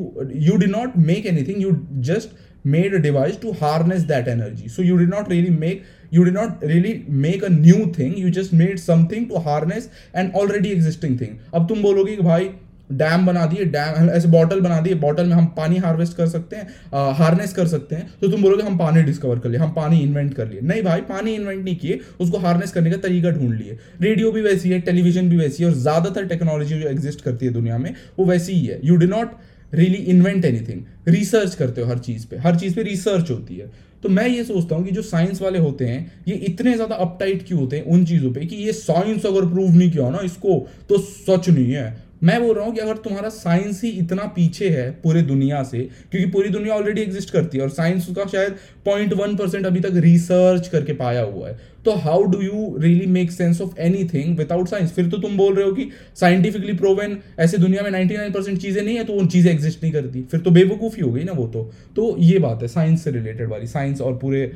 you 0.47 0.57
did 0.57 0.69
not 0.69 0.97
make 0.97 1.25
anything 1.25 1.61
you 1.61 1.71
just 1.99 2.35
made 2.63 2.93
a 2.93 2.99
device 2.99 3.37
to 3.37 3.53
harness 3.53 4.03
that 4.03 4.27
energy 4.27 4.67
so 4.67 4.81
you 4.81 4.97
did 4.97 5.09
not 5.09 5.29
really 5.29 5.49
make 5.49 5.83
you 6.09 6.23
did 6.25 6.33
not 6.33 6.61
really 6.61 6.93
make 7.07 7.43
a 7.43 7.49
new 7.49 7.91
thing 7.97 8.17
you 8.17 8.29
just 8.29 8.53
made 8.53 8.79
something 8.79 9.27
to 9.29 9.39
harness 9.39 9.89
an 10.13 10.31
already 10.41 10.71
existing 10.77 11.17
thing 11.21 11.37
अब 11.53 11.67
तुम 11.69 11.81
बोलोगे 11.81 12.15
कि 12.15 12.23
भाई 12.23 12.49
dam 12.89 13.25
बना 13.25 13.45
दिए, 13.45 13.65
dam, 13.65 14.09
ऐसे 14.09 14.27
bottle 14.29 14.59
बना 14.61 14.79
दिए, 14.81 14.93
बॉटल 14.95 15.25
में 15.25 15.33
हम 15.33 15.45
पानी 15.57 15.77
हार्वेस्ट 15.77 16.15
कर 16.17 16.27
सकते 16.27 16.55
हैं 16.55 17.13
हार्नेस 17.15 17.53
कर 17.53 17.67
सकते 17.67 17.95
हैं 17.95 18.07
तो 18.21 18.27
तुम 18.27 18.41
बोलोगे 18.41 18.63
हम 18.63 18.77
पानी 18.77 19.03
डिस्कवर 19.03 19.39
कर 19.39 19.49
लिए, 19.49 19.59
हम 19.59 19.73
पानी 19.73 19.99
इन्वेंट 19.99 20.33
कर 20.33 20.47
लिए। 20.47 20.61
नहीं 20.63 20.83
भाई, 20.83 21.01
पानी 21.03 21.33
इन्वेंट 21.33 21.63
नहीं 21.63 21.75
किए, 21.75 21.99
उसको 22.19 22.37
हार्नेस 22.37 22.71
करने 22.71 22.91
का 22.91 22.97
तरीका 22.99 23.31
ढूंढ 23.31 23.53
लिए। 23.53 23.77
रेडियो 24.01 24.31
भी 24.31 24.41
वैसी 24.41 24.69
है, 24.69 24.79
टेलीविज़न 24.81 25.29
भी 25.29 25.37
वैसी 25.37 25.63
है, 25.63 25.69
और 25.69 25.75
ज़्यादातर 25.77 26.25
टेक्नोलॉजी 26.27 26.79
जो 26.79 26.87
एग्जिस्ट 26.89 27.21
करती 27.21 27.45
है 27.45 27.51
दुनिया 27.53 27.77
में, 27.77 27.93
वो 28.19 28.25
वैसी 28.25 28.53
ही 28.53 28.65
है। 28.65 28.79
You 28.83 28.95
do 28.95 29.07
not 29.07 29.35
really 29.73 29.97
invent 30.07 30.45
anything 30.45 30.81
research 31.07 31.55
करते 31.55 31.81
हो 31.81 31.87
हर 31.87 31.97
चीज़ 31.99 32.25
पे, 32.27 32.37
हर 32.37 32.55
चीज़ 32.55 32.75
पे 32.75 32.83
रिसर्च 32.83 33.31
होती 33.31 33.55
है। 33.55 33.69
तो 34.03 34.09
मैं 34.09 34.27
ये 34.27 34.43
सोचता 34.43 34.75
हूँ 34.75 34.85
कि 34.85 34.91
जो 34.91 35.01
साइंस 35.03 35.41
वाले 35.41 35.59
होते 35.59 35.85
हैं, 35.85 36.23
ये 36.27 36.35
इतने 36.47 36.73
ज़्यादा 36.73 36.95
अपटाइट 36.97 37.45
क्यों 37.47 37.59
होते 37.59 37.77
हैं 37.77 37.83
उन 37.85 38.05
चीज़ों 38.05 38.31
पे 38.33 38.45
कि 38.45 38.55
ये 38.55 38.73
साइंस 38.73 39.25
अगर 39.25 39.45
प्रूव 39.45 39.75
नहीं 39.75 39.91
किया 39.91 40.09
ना 40.09 40.19
इसको 40.23 40.59
तो 40.89 40.97
सच 40.99 41.49
नहीं 41.49 41.71
है। 41.71 41.95
मैं 42.23 42.41
बोल 42.43 42.55
रहा 42.55 42.65
हूँ 42.65 42.73
कि 42.73 42.79
अगर 42.79 42.97
तुम्हारा 42.97 43.29
साइंस 43.29 43.81
ही 43.83 43.89
इतना 43.89 44.23
पीछे 44.35 44.69
है 44.69 44.89
पूरे 45.03 45.21
दुनिया 45.21 45.63
से, 45.63 45.79
क्योंकि 46.11 46.31
पूरी 46.31 46.49
दुनिया 46.49 46.75
ऑलरेडी 46.75 47.01
एग्जिस्ट 47.01 47.29
करती 47.29 47.57
है, 47.57 47.63
और 47.63 47.69
साइंस 47.69 48.07
का 48.09 48.25
शायद 48.25 48.55
पॉइंट 48.85 49.13
वन 49.13 49.35
परसेंट 49.35 49.65
अभी 49.65 49.79
तक 49.79 49.91
रिसर्च 49.95 50.67
करके 50.67 50.93
पाया 50.93 51.21
हुआ 51.21 51.47
है। 51.47 51.57
तो 51.87 51.93
how 51.97 52.23
do 52.23 52.41
you 52.41 52.75
really 52.79 53.05
make 53.07 53.31
sense 53.31 53.61
of 53.61 53.79
any 53.79 54.03
thing 54.13 54.37
without 54.37 54.67
science 54.67 54.91
फिर 54.93 55.07
तो 55.09 55.17
तुम 55.17 55.37
बोल 55.37 55.53
रहे 55.55 55.65
हो 55.65 55.71
कि 55.73 55.89
साइंटिफिकली 56.15 56.73
प्रोवेन 56.77 57.17
ऐसे 57.39 57.57
दुनिया 57.57 57.83
में 57.83 57.91
नाइनटी 57.91 58.17
नाइन 58.17 58.31
परसेंट 58.31 58.61
चीज़ें 58.61 58.81
नहीं 58.83 58.95
है 58.95 59.03
तो 59.03 59.13
उन 59.13 59.27
चीज़ें 59.27 59.51
एग्जिस्ट 59.51 59.83
नहीं 59.83 59.93
करती। 59.93 60.23
फिर 60.31 60.39
तो 60.39 60.51
बेवकूफ़ी 60.51 61.01
हो 61.01 61.11
गई 61.11 61.23
ना 61.23 61.31
वो 61.33 61.47
तो। 61.47 61.69
तो 61.95 62.15
ये 62.21 62.39
बात 62.39 62.61
है 62.61 62.67
साइंस 62.69 63.03
से 63.03 63.11
रिलेटेड 63.11 63.49
वाली। 63.49 63.67
साइंस 63.67 64.01
और 64.01 64.17
पूरे 64.17 64.51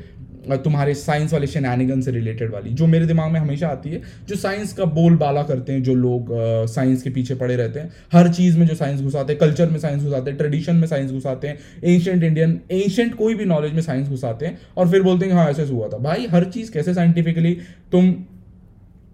तुम्हारे 0.64 0.94
साइंस 0.94 1.32
वाले 1.32 1.46
शेनानिगन 1.46 2.00
से 2.00 2.10
रिलेटेड 2.10 2.52
वाली। 2.52 2.70
जो 2.70 2.86
मेरे 2.86 3.06
दिमाग 3.06 3.30
में 3.32 3.38
हमेशा 3.40 3.68
आती 3.68 3.90
है, 3.90 4.00
जो 4.28 4.36
साइंस 4.36 4.72
का 4.72 4.84
बोल 4.86 5.16
बाला 5.16 5.42
करते 5.42 5.72
हैं, 5.72 5.82
जो 5.82 5.94
लोग 5.94 6.28
साइंस 6.68 7.02
के 7.02 7.10
पीछे 7.10 7.34
पड़े 7.34 7.56
रहते 7.56 7.80
हैं। 7.80 7.90
हर 8.12 8.28
चीज़ 8.28 8.58
में 8.58 8.66
जो 8.66 8.74
साइंस 8.74 9.00
घुसाते 9.00 9.32
हैं 9.32 9.40
कल्चर 9.40 9.68
में 9.68 9.78
साइंस 9.78 10.02
घुसाते 10.02 10.30
हैं 10.30 10.38
ट्रेडिशन 10.38 10.76
में 10.76 10.86
साइंस 10.88 11.10
घुसाते 11.10 11.48
हैं 11.48 11.58
एंशंट 11.84 12.22
इंडियन 12.22 12.58
एंशंट 12.72 13.14
कोई 13.14 13.34
भी 13.34 13.44
नॉलेज 13.44 13.72
में 13.72 13.80
साइंस 13.82 14.08
घुसाते 14.08 14.46
हैं 14.46 14.58
और 14.76 14.90
फिर 14.90 15.02
बोलते 15.02 15.26
हैं 15.26 15.32
हाँ 15.32 15.48
ऐसे 15.50 15.64
हुआ 15.64 15.88
था। 15.88 15.98
भाई, 15.98 16.26
हर 16.30 16.44
चीज़ 16.46 16.72
कैसे 16.72 16.94
साइंटिफिकली 17.22 17.54
तुम 17.92 18.12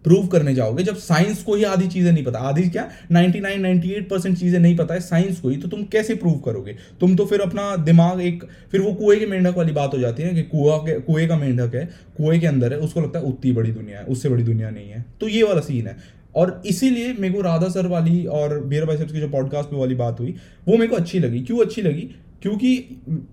प्रूव 0.05 0.27
करने 0.27 0.55
जाओगे। 0.55 0.83
जब 0.83 0.97
साइंस 0.97 1.43
को 1.43 1.55
ही 1.55 1.65
आधी 1.65 1.89
चीज़ें 1.89 2.13
नहीं 2.13 2.25
पता। 2.25 2.39
आधी 2.39 2.69
क्या? 2.69 2.91
99 3.13 3.63
98 3.63 4.09
परसेंट 4.11 4.39
चीज़ें 4.39 4.61
नहीं 4.61 4.77
पता 4.77 4.95
है। 4.95 5.01
साइंस 5.01 5.41
को 5.41 5.49
ही। 5.49 5.57
तो 5.57 5.69
तुम 5.69 5.83
कैसे 5.83 6.15
प्रूव 6.15 6.39
करोगे? 6.39 6.77
तुम 7.01 7.17
तो 7.17 7.27
फिर 7.27 7.41
अपना 7.41 7.77
दिमाग 7.77 8.21
एक, 8.21 8.45
फिर 8.71 8.81
वो 8.81 8.93
कुएँ 8.93 9.19
के 9.19 9.27
मेंढक 9.27 9.57
वाली 9.57 9.73
बात 9.73 9.95
हो 9.95 9.99
जाती 9.99 10.23
है 10.23 10.35
कि 10.35 10.43
कुआ 10.43 10.77
के, 10.77 11.01
कुएँ 11.01 11.29
का 11.29 11.37
मेंढक 11.37 11.75
है, 11.75 11.87
कुएँ 12.17 12.41
के 12.41 12.47
अंदर 12.47 12.73
है, 12.73 12.79
उसको 12.79 13.01
लगता 13.01 13.19
है 13.19 13.25
उतनी 13.25 13.53
बड़ी 13.53 13.71
दुनिया 13.71 13.99
है, 13.99 14.05
उससे 14.05 14.29
बड़ी 14.29 14.43
दुनिया 14.43 14.71
नहीं 14.71 14.91
है। 14.91 15.05
तो 15.21 15.29
ये 15.29 15.43
वाला 15.43 15.61
सीन 15.61 15.87
है। 15.87 15.97
और 16.35 16.63
इसीलिए 16.67 17.13
मेरे 17.13 17.35
को 17.35 17.41
राधा 17.41 17.69
सर 17.69 17.87
वाली 17.87 18.27
और 18.27 18.61
बीर 18.65 18.85
भाई 18.85 18.97
साहब 18.97 19.11
की 19.11 19.21
जो 19.21 19.29
पॉडकास्ट 19.29 19.71
पे 19.71 19.77
वाली 19.77 19.95
बात 19.95 20.21
हुई, 20.21 20.35
वो 20.69 20.75
मेरे 20.77 20.87
को 20.87 20.97
अच्छी 20.97 21.19
लगी। 21.19 21.41
क्यों 21.41 21.59
अच्छी 21.59 21.83
लगी? 21.83 22.11
क्योंकि 22.43 22.77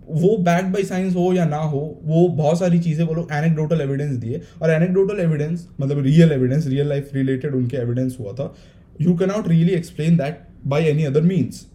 वो 0.09 0.37
बैक 0.43 0.71
बाई 0.71 0.83
साइंस 0.83 1.15
हो 1.15 1.33
या 1.33 1.45
ना 1.45 1.57
हो, 1.57 2.01
वो 2.03 2.27
बहुत 2.29 2.59
सारी 2.59 2.79
चीज़ें 2.79 3.05
वो 3.05 3.13
लोग 3.13 3.31
एनेक्डोटल 3.33 3.81
एविडेंस 3.81 4.15
दिए। 4.17 4.41
और 4.61 4.71
एनेक्डोटल 4.71 5.19
एविडेंस 5.19 5.67
मतलब 5.81 6.03
real 6.03 6.31
evidence 6.31 6.67
real 6.67 6.89
life 6.89 7.09
related 7.13 7.55
उनके 7.55 7.77
एविडेंस 7.77 8.17
हुआ 8.19 8.33
था। 8.33 8.53
You 9.01 9.15
can 9.17 9.29
not 9.29 9.47
really 9.47 9.71
explain 9.73 10.17
that 10.17 10.39
by 10.67 10.85
any 10.85 11.03
other 11.03 11.21
means 11.23 11.65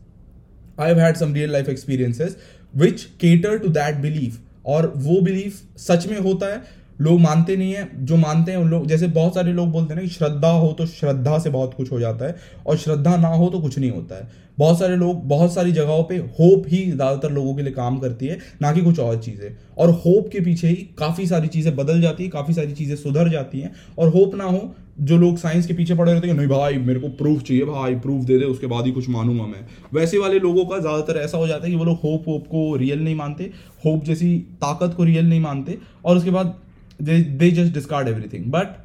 I 0.80 0.94
had 0.96 1.16
some 1.16 1.34
real 1.34 1.52
life 1.52 1.68
experiences 1.68 2.36
which 2.74 3.04
cater 3.20 3.58
to 3.58 3.68
that 3.70 3.96
belief 4.02 4.40
और 4.66 4.92
वो 4.96 5.20
belief 5.20 5.60
सच 5.78 6.06
में 6.06 6.18
होता 6.18 6.46
है 6.46 6.62
लोग 7.00 7.20
मानते 7.20 7.56
नहीं 7.56 7.72
है, 7.72 7.88
जो 7.96 8.16
मानते 8.16 8.52
हैं 8.52 8.58
उन 8.58 8.68
लोग, 8.68 8.86
जैसे 8.86 9.06
बहुत 9.08 9.34
सारे 9.34 9.52
लोग 9.52 9.70
बोलते 9.70 9.94
हैं 9.94 10.00
ना 10.00 10.06
कि 10.06 10.12
श्रद्धा 10.14 10.50
हो 10.50 10.72
तो 10.72 10.86
श्रद्धा 10.86 11.38
से 11.38 11.50
बहुत 11.50 11.74
कुछ 11.74 11.92
हो 11.92 12.00
जाता 12.00 12.26
है 12.26 12.36
और 12.66 12.76
श्रद्धा 12.76 13.16
ना 13.16 13.28
हो 13.28 13.48
तो 13.48 13.60
कुछ 13.60 13.78
नहीं 13.78 13.90
होता 13.90 14.16
है। 14.16 14.28
बहुत 14.58 14.78
सारे 14.78 14.96
लोग, 14.96 15.22
बहुत 15.28 15.52
सारी 15.54 15.72
जगहों 15.72 16.02
पे 16.04 16.16
होप 16.16 16.64
ही 16.68 16.84
ज़्यादातर 16.84 17.30
लोगों 17.32 17.54
के 17.54 17.62
लिए 17.62 17.72
काम 17.72 17.98
करती 17.98 18.26
है, 18.26 18.38
ना 18.62 18.72
कि 18.72 18.80
कुछ 18.80 18.98
और 18.98 19.16
चीज़ें। 19.18 19.50
और 19.78 19.90
होप 19.96 20.28
के 20.32 20.40
पीछे 20.40 20.68
ही 20.68 20.74
काफ़ी 20.98 21.26
सारी 21.26 21.48
चीज़ें 21.48 21.74
बदल 21.76 22.00
जाती 22.00 22.24
है, 22.24 22.30
काफ़ी 22.30 22.54
सारी 22.54 22.72
चीज़ें 22.72 22.96
सुधर 22.96 23.28
जाती 23.28 23.60
हैं। 23.60 23.72
और 23.98 24.08
होप 24.08 24.34
ना 24.34 24.44
हो, 24.44 24.60
जो 25.00 25.16
लोग 25.18 25.36
साइंस 25.36 25.66
के 25.66 25.74
पीछे 25.74 25.94
पड़े 25.94 26.12
रहते 26.12 26.28
हैं 26.28 26.34
नहीं 26.34 26.48
भाई, 26.48 26.78
मेरे 26.78 27.00
को 27.00 27.08
प्रूफ 27.08 27.42
चाहिए 27.42 27.64
भाई, 27.64 27.94
प्रूफ 27.96 28.24
दे 28.24 28.38
दे, 28.38 28.44
उसके 28.44 28.66
बाद 28.66 28.86
ही 28.86 28.92
कुछ 28.92 29.08
मानूँगा 29.08 29.46
मैं। 29.46 29.64
वैसे 29.94 30.18
वाले 30.18 30.38
लोगों 30.38 30.64
का 30.64 30.78
ज़्यादातर 30.78 31.20
ऐसा 31.20 31.38
हो 31.38 31.46
जाता 31.46 31.64
है 31.64 31.70
कि 31.70 31.76
वो 31.76 31.84
लोग 31.84 32.00
होप 32.00 32.28
होप 32.28 32.46
को 32.46 32.74
रियल 32.76 33.04
नहीं 33.04 33.14
मानते, 33.14 33.50
होप 33.86 34.04
जैसी 34.04 34.36
ताकत 34.60 34.94
को 34.96 35.04
रियल 35.04 35.28
नहीं 35.28 35.40
मानते। 35.40 35.78
और 36.04 36.16
उसके 36.16 36.30
बाद 36.30 36.54
they 37.02 37.22
they 37.22 37.50
just 37.50 37.74
discard 37.74 38.08
everything 38.08 38.44
but 38.44 38.76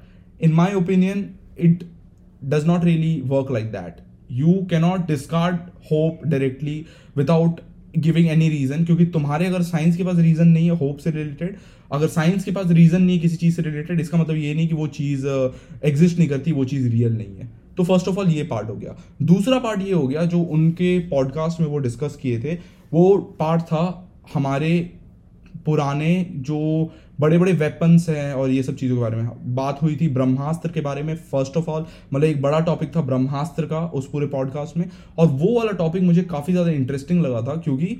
in 0.45 0.51
my 0.51 0.65
opinion 0.77 1.19
it 1.65 1.83
does 2.53 2.65
not 2.69 2.83
really 2.87 3.11
work 3.33 3.51
like 3.57 3.69
that. 3.75 4.01
You 4.29 4.55
cannot 4.71 5.05
discard 5.11 5.59
hope 5.91 6.25
directly 6.33 6.73
without 7.17 7.61
giving 7.97 8.27
any 8.27 8.49
reason 8.49 8.85
क्योंकि 8.85 9.05
तुम्हारे 9.05 9.45
अगर 9.45 9.61
साइंस 9.61 9.97
के 9.97 10.03
पास 10.03 10.15
रीजन 10.15 10.47
नहीं 10.47 10.65
है 10.71 10.77
होप 10.77 10.97
से 10.97 11.11
रिलेटेड 11.11 11.55
अगर 11.91 12.07
साइंस 12.07 12.43
के 12.43 12.51
पास 12.51 12.71
रीजन 12.71 13.01
नहीं 13.01 13.15
है 13.15 13.21
किसी 13.21 13.35
चीज़ 13.35 13.55
से 13.55 13.61
रिलेटेड 13.61 13.99
इसका 13.99 14.17
मतलब 14.17 14.35
ये 14.35 14.53
नहीं 14.53 14.67
कि 14.67 14.75
वो 14.75 14.87
चीज़ 14.87 15.27
एग्जिस्ट 15.83 16.13
uh, 16.13 16.19
नहीं 16.19 16.29
करती 16.29 16.51
वो 16.51 16.65
चीज़ 16.65 16.89
रियल 16.89 17.13
नहीं 17.13 17.37
है। 17.37 17.49
तो 17.77 17.83
फ़र्स्ट 17.83 18.07
ऑफ़ 18.07 18.19
ऑल 18.19 18.27
ये 18.27 18.43
पार्ट 18.43 18.69
हो 18.69 18.75
गया। 18.75 18.97
दूसरा 19.21 19.59
पार्ट 19.59 19.81
ये 19.81 19.93
हो 19.93 20.07
गया 20.07 20.25
जो 20.25 20.39
उनके 20.39 20.99
पॉडकास्ट 20.99 21.59
में 21.59 21.67
वो 21.67 21.77
डिस्कस 21.77 22.19
किए 22.21 22.39
थे 22.39 22.55
वो 22.93 23.17
पार्ट 23.17 23.61
था 23.61 24.11
हमारे 24.33 24.91
पुराने 25.65 26.27
जो 26.31 26.91
बड़े 27.19 27.37
बड़े 27.37 27.51
वेपन्स 27.53 28.07
हैं 28.09 28.33
और 28.33 28.49
ये 28.49 28.63
सब 28.63 28.75
चीज़ों 28.75 28.95
के 28.95 29.01
बारे 29.01 29.17
में। 29.17 29.55
बात 29.55 29.81
हुई 29.81 29.95
थी 29.95 30.07
ब्रह्मास्त्र 30.09 30.69
के 30.69 30.81
बारे 30.81 31.03
में 31.03 31.15
फ़र्स्ट 31.31 31.57
ऑफ़ 31.57 31.69
ऑल 31.69 31.85
मतलब 32.13 32.23
एक 32.23 32.41
बड़ा 32.41 32.59
टॉपिक 32.61 32.95
था 32.95 33.01
ब्रह्मास्त्र 33.03 33.65
का 33.65 33.79
उस 33.87 34.09
पूरे 34.09 34.27
पॉडकास्ट 34.27 34.77
में। 34.77 34.89
और 35.17 35.27
वो 35.27 35.55
वाला 35.57 35.71
टॉपिक 35.73 36.03
मुझे 36.03 36.23
काफ़ी 36.25 36.53
ज़्यादा 36.53 36.71
इंटरेस्टिंग 36.71 37.21
लगा 37.21 37.41
था, 37.41 37.55
क्योंकि 37.55 37.97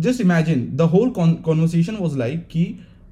just 0.00 0.20
imagine 0.20 0.68
the 0.76 0.80
whole 0.92 1.10
conversation 1.10 1.96
was 1.96 2.18
like 2.18 2.46
कि 2.46 2.64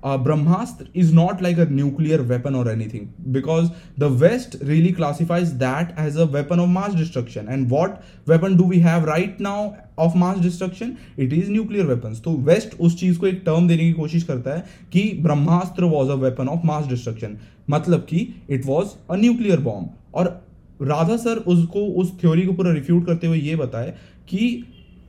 Brahmastra 0.05 0.87
is 0.97 1.15
not 1.15 1.43
like 1.43 1.59
a 1.59 1.65
nuclear 1.71 2.21
weapon 2.23 2.55
और 2.55 2.71
anything 2.71 3.07
because 3.33 3.69
the 3.99 4.05
west 4.21 4.57
really 4.63 4.93
classifies 4.93 5.49
that 5.59 5.95
as 5.99 6.17
a 6.17 6.25
weapon 6.33 6.61
of 6.61 6.69
mass 6.69 6.95
destruction 6.95 7.49
and 7.51 7.69
what 7.71 7.95
weapon 8.29 8.57
do 8.57 8.65
we 8.65 8.79
have 8.81 9.05
right 9.05 9.41
now 9.41 9.71
of 9.99 10.17
mass 10.17 10.39
destruction 10.39 10.97
it 11.19 11.33
is 11.33 11.51
nuclear 11.51 11.87
weapon 11.87 12.15
तो 12.25 12.37
west 12.45 12.81
उस 12.81 12.99
चीज़ 13.01 13.19
को 13.19 13.27
एक 13.27 13.43
term 13.47 13.69
देने 13.69 13.85
की 13.85 13.93
कोशिश 13.93 14.23
करता 14.23 14.55
है 14.55 14.65
कि 14.93 15.11
Brahmastra 15.23 15.85
was 15.95 16.11
a 16.11 16.15
weapon 16.23 16.49
of 16.49 16.67
mass 16.67 16.87
destruction 16.87 17.37
मतलब 17.71 18.07
कि 18.09 18.29
it 18.51 18.67
was 18.67 18.97
a 19.11 19.17
nuclear 19.17 19.61
bomb 19.61 19.91
और 20.15 20.41
राधा 20.83 21.17
सर 21.17 21.37
उसको, 21.39 21.81
उस 21.81 22.13
थ्योरी 22.21 22.47
को 22.47 22.53
पूरा 22.53 22.73
रिफ्यूट 22.73 23.07
करते 23.07 23.27
हुए 23.27 23.39
ये 23.39 23.57
बताए 23.57 23.95
कि 24.29 24.65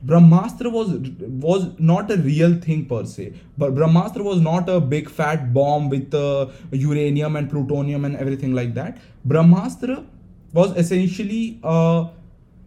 Brahmastra 0.06 0.70
was 0.70 0.88
was 1.44 1.68
not 1.78 2.10
a 2.10 2.16
real 2.16 2.54
thing 2.60 2.86
per 2.86 3.04
se. 3.04 3.32
But 3.56 3.74
Brahmastra 3.74 4.22
was 4.22 4.40
not 4.40 4.68
a 4.68 4.80
big 4.80 5.08
fat 5.08 5.52
bomb 5.54 5.88
with 5.88 6.14
uh, 6.14 6.48
uranium 6.72 7.36
and 7.36 7.50
plutonium 7.50 8.04
and 8.04 8.16
everything 8.16 8.54
like 8.54 8.74
that. 8.74 8.98
Brahmastra 9.26 10.04
was 10.52 10.76
essentially 10.76 11.58
a 11.62 12.08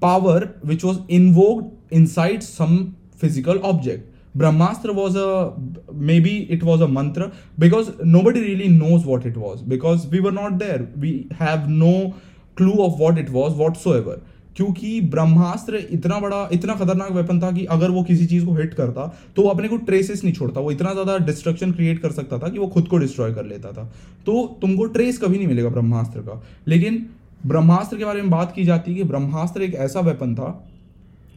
power 0.01 0.45
which 0.61 0.83
was 0.83 0.99
invoked 1.07 1.73
inside 1.91 2.43
some 2.43 2.95
physical 3.15 3.65
object. 3.65 4.13
Brahmastra 4.37 4.93
was 4.93 5.15
a 5.15 5.53
maybe 5.91 6.51
it 6.51 6.63
was 6.63 6.81
a 6.81 6.87
mantra 6.87 7.31
because 7.57 7.91
nobody 7.99 8.41
really 8.41 8.67
knows 8.67 9.05
what 9.05 9.25
it 9.25 9.35
was 9.35 9.61
because 9.61 10.07
we 10.07 10.19
were 10.19 10.31
not 10.31 10.59
there. 10.59 10.87
We 10.99 11.27
have 11.37 11.69
no 11.69 12.15
clue 12.55 12.83
of 12.83 12.99
what 12.99 13.17
it 13.17 13.29
was 13.29 13.53
whatsoever. 13.53 14.19
क्योंकि 14.57 14.99
ब्रह्मास्त्र 15.03 15.75
इतना 15.91 16.19
बड़ा, 16.19 16.47
इतना 16.51 16.75
खतरनाक 16.75 17.11
weapon 17.11 17.39
था 17.41 17.51
कि 17.51 17.65
अगर 17.67 17.91
वो 17.91 18.03
किसी 18.03 18.25
चीज़ 18.27 18.45
को 18.45 18.53
हिट 18.53 18.73
करता 18.73 19.05
तो 19.35 19.41
वो 19.41 19.49
अपने 19.49 19.67
को 19.67 19.77
ट्रेसेस 19.79 20.23
नहीं 20.23 20.33
छोड़ता। 20.33 20.61
वो 20.61 20.71
इतना 20.71 20.93
ज़्यादा 20.93 21.17
डिस्ट्रक्शन 21.25 21.71
क्रिएट 21.71 21.99
कर 22.01 22.11
सकता 22.11 22.39
था 22.39 22.49
कि 22.49 22.59
वो 22.59 22.67
खुद 22.67 22.87
को 22.87 22.97
डिस्ट्रॉय 22.97 23.33
कर 23.33 23.45
लेता 23.45 23.71
था। 23.71 23.83
तो 24.25 24.45
तुमको 24.61 24.85
ट्रेस 24.87 25.17
कभी 25.17 25.37
नहीं 25.37 25.47
मिलेगा 25.47 25.69
ब्रह्मास्त्र 25.69 26.21
का। 26.21 26.41
लेकिन 26.67 27.05
ब्रह्मास्त्र 27.45 27.97
के 27.97 28.05
बारे 28.05 28.21
में 28.21 28.29
बात 28.31 28.53
की 28.55 28.63
जाती 28.65 28.91
है 28.91 28.97
कि 28.97 29.03
ब्रह्मास्त्र 29.05 29.61
एक 29.61 29.75
ऐसा 29.77 29.99
वेपन 30.01 30.35
था 30.35 30.49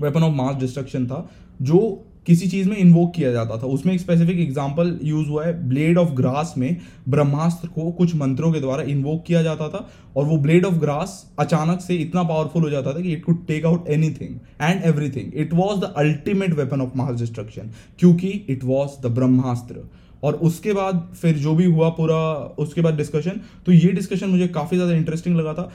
वेपन 0.00 0.22
ऑफ़ 0.22 0.34
मास 0.34 0.56
डिस्ट्रक्शन 0.56 1.06
था, 1.06 1.28
जो 1.62 2.04
किसी 2.26 2.46
चीज़ 2.48 2.68
में 2.68 2.76
इन्वोक 2.76 3.12
किया 3.14 3.30
जाता 3.32 3.56
था। 3.58 3.66
उसमें 3.68 3.92
एक 3.94 4.00
स्पेसिफिक 4.00 4.38
एग्ज़ाम्पल 4.40 4.98
यूज़ 5.02 5.28
हुआ 5.28 5.44
है 5.44 5.52
ब्लेड 5.68 5.98
ऑफ़ 5.98 6.10
ग्रास 6.14 6.54
में 6.58 6.76
ब्रह्मास्त्र 7.08 7.68
को 7.68 7.90
कुछ 7.92 8.14
मंत्रों 8.16 8.52
के 8.52 8.60
द्वारा 8.60 8.82
इन्वोक 8.84 9.22
किया 9.26 9.42
जाता 9.42 9.68
था 9.68 9.88
और 10.16 10.24
वो 10.24 10.36
ब्लेड 10.38 10.64
ऑफ़ 10.66 10.74
ग्रास 10.76 11.14
अचानक 11.38 11.80
से 11.80 11.96
इतना 11.96 12.22
पावरफुल 12.24 12.62
हो 12.62 12.70
जाता 12.70 12.94
था 12.94 13.00
कि 13.00 13.12
it 13.12 13.24
could 13.24 13.46
take 13.46 13.66
out 13.66 13.88
anything 13.90 14.38
and 14.60 14.84
everything 14.84 15.32
it 15.34 15.54
was 15.54 15.80
the 15.80 15.92
ultimate 15.96 16.54
weapon 16.54 16.80
of 16.80 16.96
mass 16.96 17.18
destruction 17.20 17.70
क्योंकि 17.98 18.28
इट 18.48 18.64
वॉज़ 18.64 19.00
द 19.02 19.12
ब्रह्मास्त्र। 19.12 19.88
और 20.22 20.34
उसके 20.46 20.72
बाद 20.72 21.06
फिर 21.14 21.36
जो 21.36 21.54
भी 21.54 21.64
हुआ 21.66 21.88
पूरा, 21.90 22.16
उसके 22.58 22.80
बाद 22.80 22.96
डिस्कशन 22.96 23.40
तो 23.66 23.72
ये 23.72 23.92
डिस्कशन 23.92 24.28
मुझे 24.28 24.48
काफ़ी 24.50 24.76
ज़्यादा 24.76 24.94
इंटरेस्टिंग 24.94 25.36
लगा 25.36 25.54
था। 25.54 25.70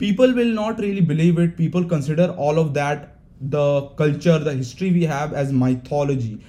People 0.00 0.34
will 0.34 0.52
not 0.54 0.80
really 0.80 1.00
believe 1.06 1.40
it 1.42 1.56
people 1.56 1.84
consider 1.86 2.28
all 2.40 2.58
of 2.58 2.68
that 2.74 3.08
the 3.40 3.82
culture, 3.96 4.38
the 4.38 4.52
history 4.52 4.90
we 4.92 5.04
have 5.04 5.32
as 5.32 5.52
mythology. 5.52 6.40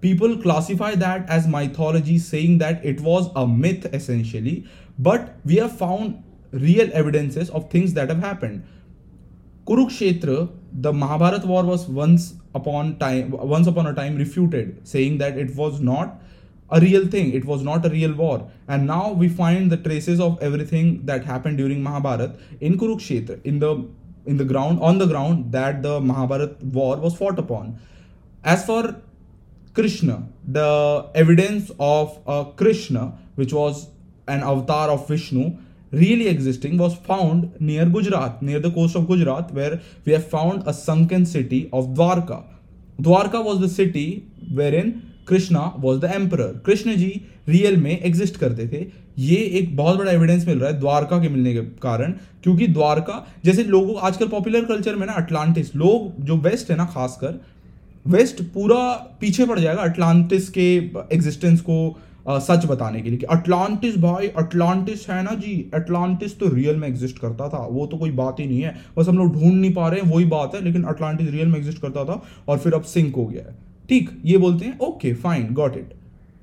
People 0.00 0.36
classify 0.38 0.94
that 0.94 1.28
as 1.28 1.48
mythology, 1.48 2.18
saying 2.18 2.58
that 2.58 2.84
it 2.84 3.00
was 3.00 3.28
a 3.34 3.46
myth 3.46 3.86
essentially, 3.92 4.66
but 4.98 5.36
we 5.44 5.56
have 5.56 5.76
found 5.76 6.22
real 6.52 6.88
evidences 6.92 7.50
of 7.50 7.70
things 7.70 7.94
that 7.94 8.08
have 8.08 8.20
happened. 8.20 8.64
Kurukshetra, 9.66 10.50
the 10.72 10.92
Mahabharat 10.92 11.44
war 11.44 11.64
was 11.64 11.88
once 11.88 12.34
upon 12.54 12.98
time, 12.98 13.30
once 13.32 13.66
upon 13.66 13.86
a 13.86 13.94
time 13.94 14.16
refuted, 14.16 14.86
saying 14.86 15.18
that 15.18 15.36
it 15.36 15.54
was 15.56 15.80
not 15.80 16.22
a 16.70 16.80
real 16.80 17.06
thing. 17.06 17.32
It 17.32 17.44
was 17.44 17.62
not 17.62 17.84
a 17.84 17.90
real 17.90 18.12
war. 18.14 18.50
And 18.66 18.86
now 18.86 19.12
we 19.12 19.28
find 19.28 19.70
the 19.70 19.76
traces 19.76 20.20
of 20.20 20.40
everything 20.40 21.04
that 21.06 21.24
happened 21.24 21.58
during 21.58 21.82
Mahabharat 21.82 22.36
in 22.60 22.78
Kurukshetra, 22.78 23.44
in 23.44 23.58
the 23.58 23.86
in 24.28 24.36
the 24.36 24.44
ground 24.44 24.80
on 24.80 24.98
the 24.98 25.06
ground 25.12 25.52
that 25.52 25.82
the 25.82 26.00
Mahabharat 26.00 26.62
war 26.62 26.96
was 26.96 27.16
fought 27.16 27.38
upon. 27.38 27.78
As 28.44 28.64
for 28.64 28.96
Krishna, 29.74 30.28
the 30.46 31.06
evidence 31.14 31.70
of 31.78 32.18
uh, 32.26 32.44
Krishna, 32.62 33.12
which 33.36 33.52
was 33.52 33.88
an 34.26 34.42
avatar 34.42 34.90
of 34.90 35.08
Vishnu, 35.08 35.56
really 35.90 36.28
existing, 36.28 36.76
was 36.76 36.94
found 36.96 37.60
near 37.60 37.86
Gujarat, 37.86 38.42
near 38.42 38.60
the 38.60 38.70
coast 38.70 38.96
of 38.96 39.08
Gujarat, 39.08 39.52
where 39.52 39.80
we 40.04 40.12
have 40.12 40.28
found 40.28 40.66
a 40.66 40.74
sunken 40.74 41.24
city 41.24 41.68
of 41.72 41.88
Dwarka. 41.88 42.44
Dwarka 43.00 43.44
was 43.44 43.60
the 43.60 43.68
city 43.68 44.26
wherein 44.52 45.07
Krishna 45.28 45.60
was 45.78 46.00
the 46.00 46.10
emperor 46.14 46.42
Krishna 46.66 46.94
ji 46.96 47.10
real 47.48 47.76
में 47.76 47.90
exist 47.90 48.36
करते 48.36 48.66
थे। 48.68 48.86
ये 49.18 49.36
एक 49.58 49.76
बहुत 49.76 49.98
बड़ा 49.98 50.10
evidence 50.12 50.46
मिल 50.46 50.58
रहा 50.58 50.70
है 50.70 50.78
द्वारका 50.80 51.18
के 51.18 51.28
मिलने 51.28 51.52
के 51.52 51.60
कारण 51.82 52.12
क्योंकि 52.42 52.66
द्वारका 52.68 53.24
जैसे 53.44 53.64
लोगों 53.64 53.94
आजकल 54.00 54.28
पॉपुलर 54.28 54.64
कल्चर 54.64 54.94
में 54.94 55.06
ना 55.06 55.12
अटलांटिस 55.12 55.74
लोग 55.76 56.24
जो 56.24 56.36
वेस्ट 56.38 56.70
है 56.70 56.76
ना 56.76 56.84
खासकर 56.84 57.40
वेस्ट 58.06 58.42
पूरा 58.54 58.76
पीछे 59.20 59.46
पड़ 59.46 59.58
जाएगा 59.60 59.82
अटलांटिस 59.82 60.48
के 60.48 60.76
एग्जिस्टेंस 61.12 61.60
को 61.60 61.98
आ, 62.28 62.38
सच 62.38 62.64
बताने 62.66 63.00
के 63.00 63.08
लिए 63.08 63.18
कि 63.18 63.26
अटलांटिस 63.26 63.96
भाई 63.96 64.28
अटलांटिस 64.38 65.08
है 65.10 65.22
ना 65.22 65.34
जी 65.34 65.70
अटलांटिस 65.74 66.38
तो 66.40 66.48
रियल 66.48 66.76
में 66.76 66.88
एग्जिस्ट 66.88 67.18
करता 67.18 67.48
था। 67.48 67.58
वो 67.66 67.86
तो 67.86 67.96
कोई 67.96 68.10
बात 68.10 68.40
ही 68.40 68.46
नहीं 68.46 68.60
है। 68.62 68.74
बस 68.98 69.08
हम 69.08 69.18
लोग 69.18 69.32
ढूंढ 69.34 69.54
नहीं 69.54 69.72
पा 69.74 69.88
रहे 69.88 70.00
हैं 70.00 70.10
वही 70.10 70.24
बात 70.24 70.54
है 70.54 70.64
लेकिन 70.64 70.82
अटलांटिस 70.84 71.30
रियल 71.30 71.48
में 71.48 71.56
एग्जिस्ट 71.58 71.80
करता 71.82 72.04
था 72.04 72.22
और 72.48 72.58
फिर 72.58 72.74
अब 72.74 72.82
सिंक 72.84 73.16
हो 73.16 73.26
गया 73.26 73.42
है। 73.42 73.56
ठीक, 73.88 74.10
ये 74.24 74.36
बोलते 74.36 74.64
हैं 74.64 74.78
okay 74.78 75.14
fine 75.14 75.52
got 75.54 75.76
it 75.76 75.94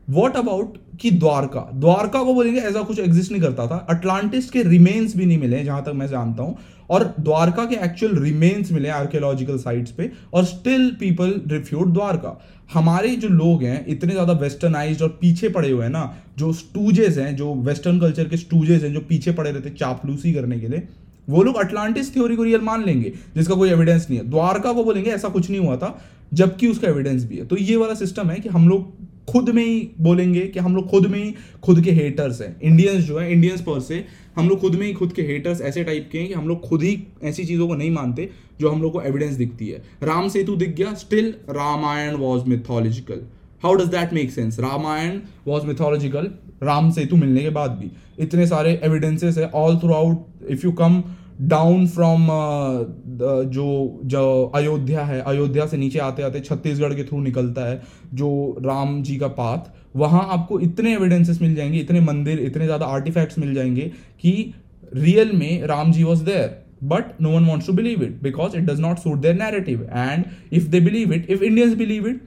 what 0.09 0.35
about 0.37 0.77
कि 1.01 1.11
द्वारका? 1.11 1.59
द्वारका 1.73 2.23
को 2.23 2.33
बोलेंगे, 2.33 2.59
ऐसा 2.59 2.81
कुछ 2.81 2.99
एग्जिस्ट 2.99 3.31
नहीं 3.31 3.41
करता 3.41 3.67
था. 3.67 3.75
अटलांटिस 3.89 4.49
के 4.49 4.63
रिमेन्स 4.63 5.15
भी 5.17 5.25
नहीं 5.25 5.37
मिले, 5.37 5.63
जहाँ 5.63 5.83
तक 5.83 5.91
मैं 5.95 6.07
जानता 6.07 6.43
हूँ. 6.43 6.57
और 6.89 7.03
द्वारका 7.19 7.65
के 7.65 7.75
एक्चुअल 7.75 8.15
रिमेन्स 8.15 8.71
मिले 8.71 8.89
आर्कियोलॉजिकल 8.89 9.57
साइट्स 9.57 9.91
पे, 9.91 10.11
और 10.33 10.45
स्टिल 10.45 10.89
पीपल 10.99 11.41
रिफ्यूट 11.47 11.87
द्वारका. 11.87 12.41
हमारे 12.73 13.15
जो 13.15 13.27
लोग 13.27 13.63
हैं, 13.63 13.85
इतने 13.87 14.11
ज़्यादा 14.11 14.33
वेस्टर्नाइज 14.33 15.01
और 15.01 15.17
पीछे 15.21 15.49
पड़े 15.49 15.71
हुए 15.71 15.83
हैं 15.83 15.91
ना, 15.91 16.15
जो 16.37 16.53
स्टूजेस 16.53 17.17
हैं, 17.17 17.35
जो 17.35 17.53
वेस्टर्न 17.53 17.99
कल्चर 17.99 18.27
के 18.27 18.37
स्टूजेस 18.37 18.83
हैं, 18.83 18.93
जो 18.93 18.99
पीछे 18.99 19.31
पड़े 19.31 19.51
रहते 19.51 19.69
चापलूसी 19.69 20.33
करने 20.33 20.59
के 20.59 20.67
लिए, 20.67 20.87
वो 21.29 21.43
लोग 21.43 21.55
अटलांटिस 21.55 22.13
थ्योरी 22.13 22.35
को 22.35 22.43
रियल 22.43 22.61
मान 22.61 22.83
लेंगे, 22.85 23.13
जिसका 23.35 23.55
कोई 23.55 23.69
एविडेंस 23.69 24.07
नहीं 24.09 24.19
है. 24.19 24.29
द्वारका 24.29 24.73
को 24.73 24.83
बोलेंगे, 24.83 25.11
ऐसा 25.11 25.29
कुछ 25.29 25.49
नहीं 25.49 25.61
हुआ 25.61 25.77
था. 25.77 26.01
जबकि 26.35 26.67
उसका 26.67 26.87
एविडेंस 26.87 27.23
भी 27.25 27.37
है। 27.37 27.45
तो 27.45 27.57
ये 27.57 27.75
वाला 27.75 27.93
सिस्टम 27.95 28.29
है 28.29 28.39
कि 28.39 28.49
हम 28.49 28.67
लोग 28.69 28.93
खुद 29.25 29.49
में 29.49 29.63
ही 29.65 29.89
बोलेंगे 30.01 30.41
कि 30.47 30.59
हम 30.59 30.75
लोग 30.75 30.89
खुद 30.89 31.05
में 31.05 31.23
ही 31.23 31.33
खुद 31.63 31.81
के 31.81 31.91
हेटर्स 31.91 32.41
हैं। 32.41 32.55
इंडियंस 32.61 33.03
जो 33.03 33.17
है 33.19 33.31
इंडियंस 33.31 33.61
पर 33.61 33.79
से 33.79 34.03
हम 34.35 34.49
लोग 34.49 34.59
खुद 34.61 34.75
में 34.75 34.85
ही 34.87 34.93
खुद 34.93 35.13
के 35.13 35.21
हेटर्स 35.21 35.61
ऐसे 35.61 35.83
टाइप 35.83 36.09
के 36.11 36.19
हैं 36.19 36.27
कि 36.27 36.33
हम 36.33 36.47
लोग 36.47 36.67
खुद 36.67 36.83
ही 36.83 36.97
ऐसी 37.23 37.45
चीज़ों 37.45 37.67
को 37.67 37.75
नहीं 37.75 37.91
मानते 37.91 38.29
जो 38.59 38.69
हम 38.69 38.81
लोग 38.81 38.91
को 38.93 39.01
एविडेंस 39.01 39.35
दिखती 39.35 39.67
है। 39.67 39.81
राम 40.03 40.27
सेतु 40.29 40.55
दिख 40.55 40.75
गया 40.75 40.93
still 40.95 41.33
Ramayana 41.49 42.15
was 42.15 42.45
mythological 42.49 43.21
how 43.63 43.75
does 43.75 43.87
that 43.87 44.13
make 44.13 44.31
sense 44.31 44.59
Ramayana 44.59 45.19
was 45.47 45.65
mythological 45.65 46.31
Ram 46.63 46.91
Setu 46.91 47.15
मिलने 47.15 47.41
के 47.41 47.49
बाद 47.49 47.71
भी। 47.71 47.91
इतने 48.19 48.47
सारे 48.47 48.79
एविडेंसेस 48.83 49.37
है 49.37 49.49
all 49.55 49.77
throughout 49.93 50.51
if 50.51 50.65
you 50.65 50.71
come 50.73 51.03
down 51.41 51.87
from 51.87 52.21
uh, 52.21 53.43
जो 53.45 54.01
जो 54.05 54.51
अयोध्या 54.55 55.03
है 55.05 55.19
अयोध्या 55.21 55.65
से 55.67 55.77
नीचे 55.77 55.99
आते 55.99 56.23
आते 56.23 56.39
छत्तीसगढ़ 56.39 56.93
के 56.93 57.03
थ्रू 57.03 57.19
निकलता 57.21 57.65
है 57.65 57.81
जो 58.13 58.29
राम 58.65 59.01
जी 59.03 59.17
का 59.17 59.27
पाथ 59.27 59.71
वहाँ 59.95 60.27
आपको 60.33 60.59
इतने 60.59 60.93
एविडेंसेस 60.93 61.41
मिल 61.41 61.55
जाएँगे 61.55 61.79
इतने 61.79 61.99
मंदिर 62.01 62.39
इतने 62.39 62.65
ज़्यादा 62.65 62.85
आर्टिफैक्ट्स 62.85 63.39
मिल 63.39 63.53
जाएँगे 63.53 63.91
कि 64.21 64.53
रियल 64.95 65.31
में 65.31 65.63
Ram 65.63 65.91
ji 65.91 66.03
was 66.03 66.23
there 66.23 66.63
but 66.83 67.21
no 67.21 67.29
one 67.29 67.45
wants 67.45 67.67
to 67.67 67.73
believe 67.73 68.03
it 68.03 68.21
because 68.23 68.57
it 68.57 68.63
does 68.63 68.79
not 68.79 68.97
suit 68.97 69.19
their 69.19 69.35
narrative 69.35 69.83
and 69.83 70.25
if 70.53 70.67
they 70.67 70.79
believe 70.79 71.13
it 71.13 71.29
if 71.29 71.43
Indians 71.43 71.73
believe 71.73 72.07
it 72.07 72.21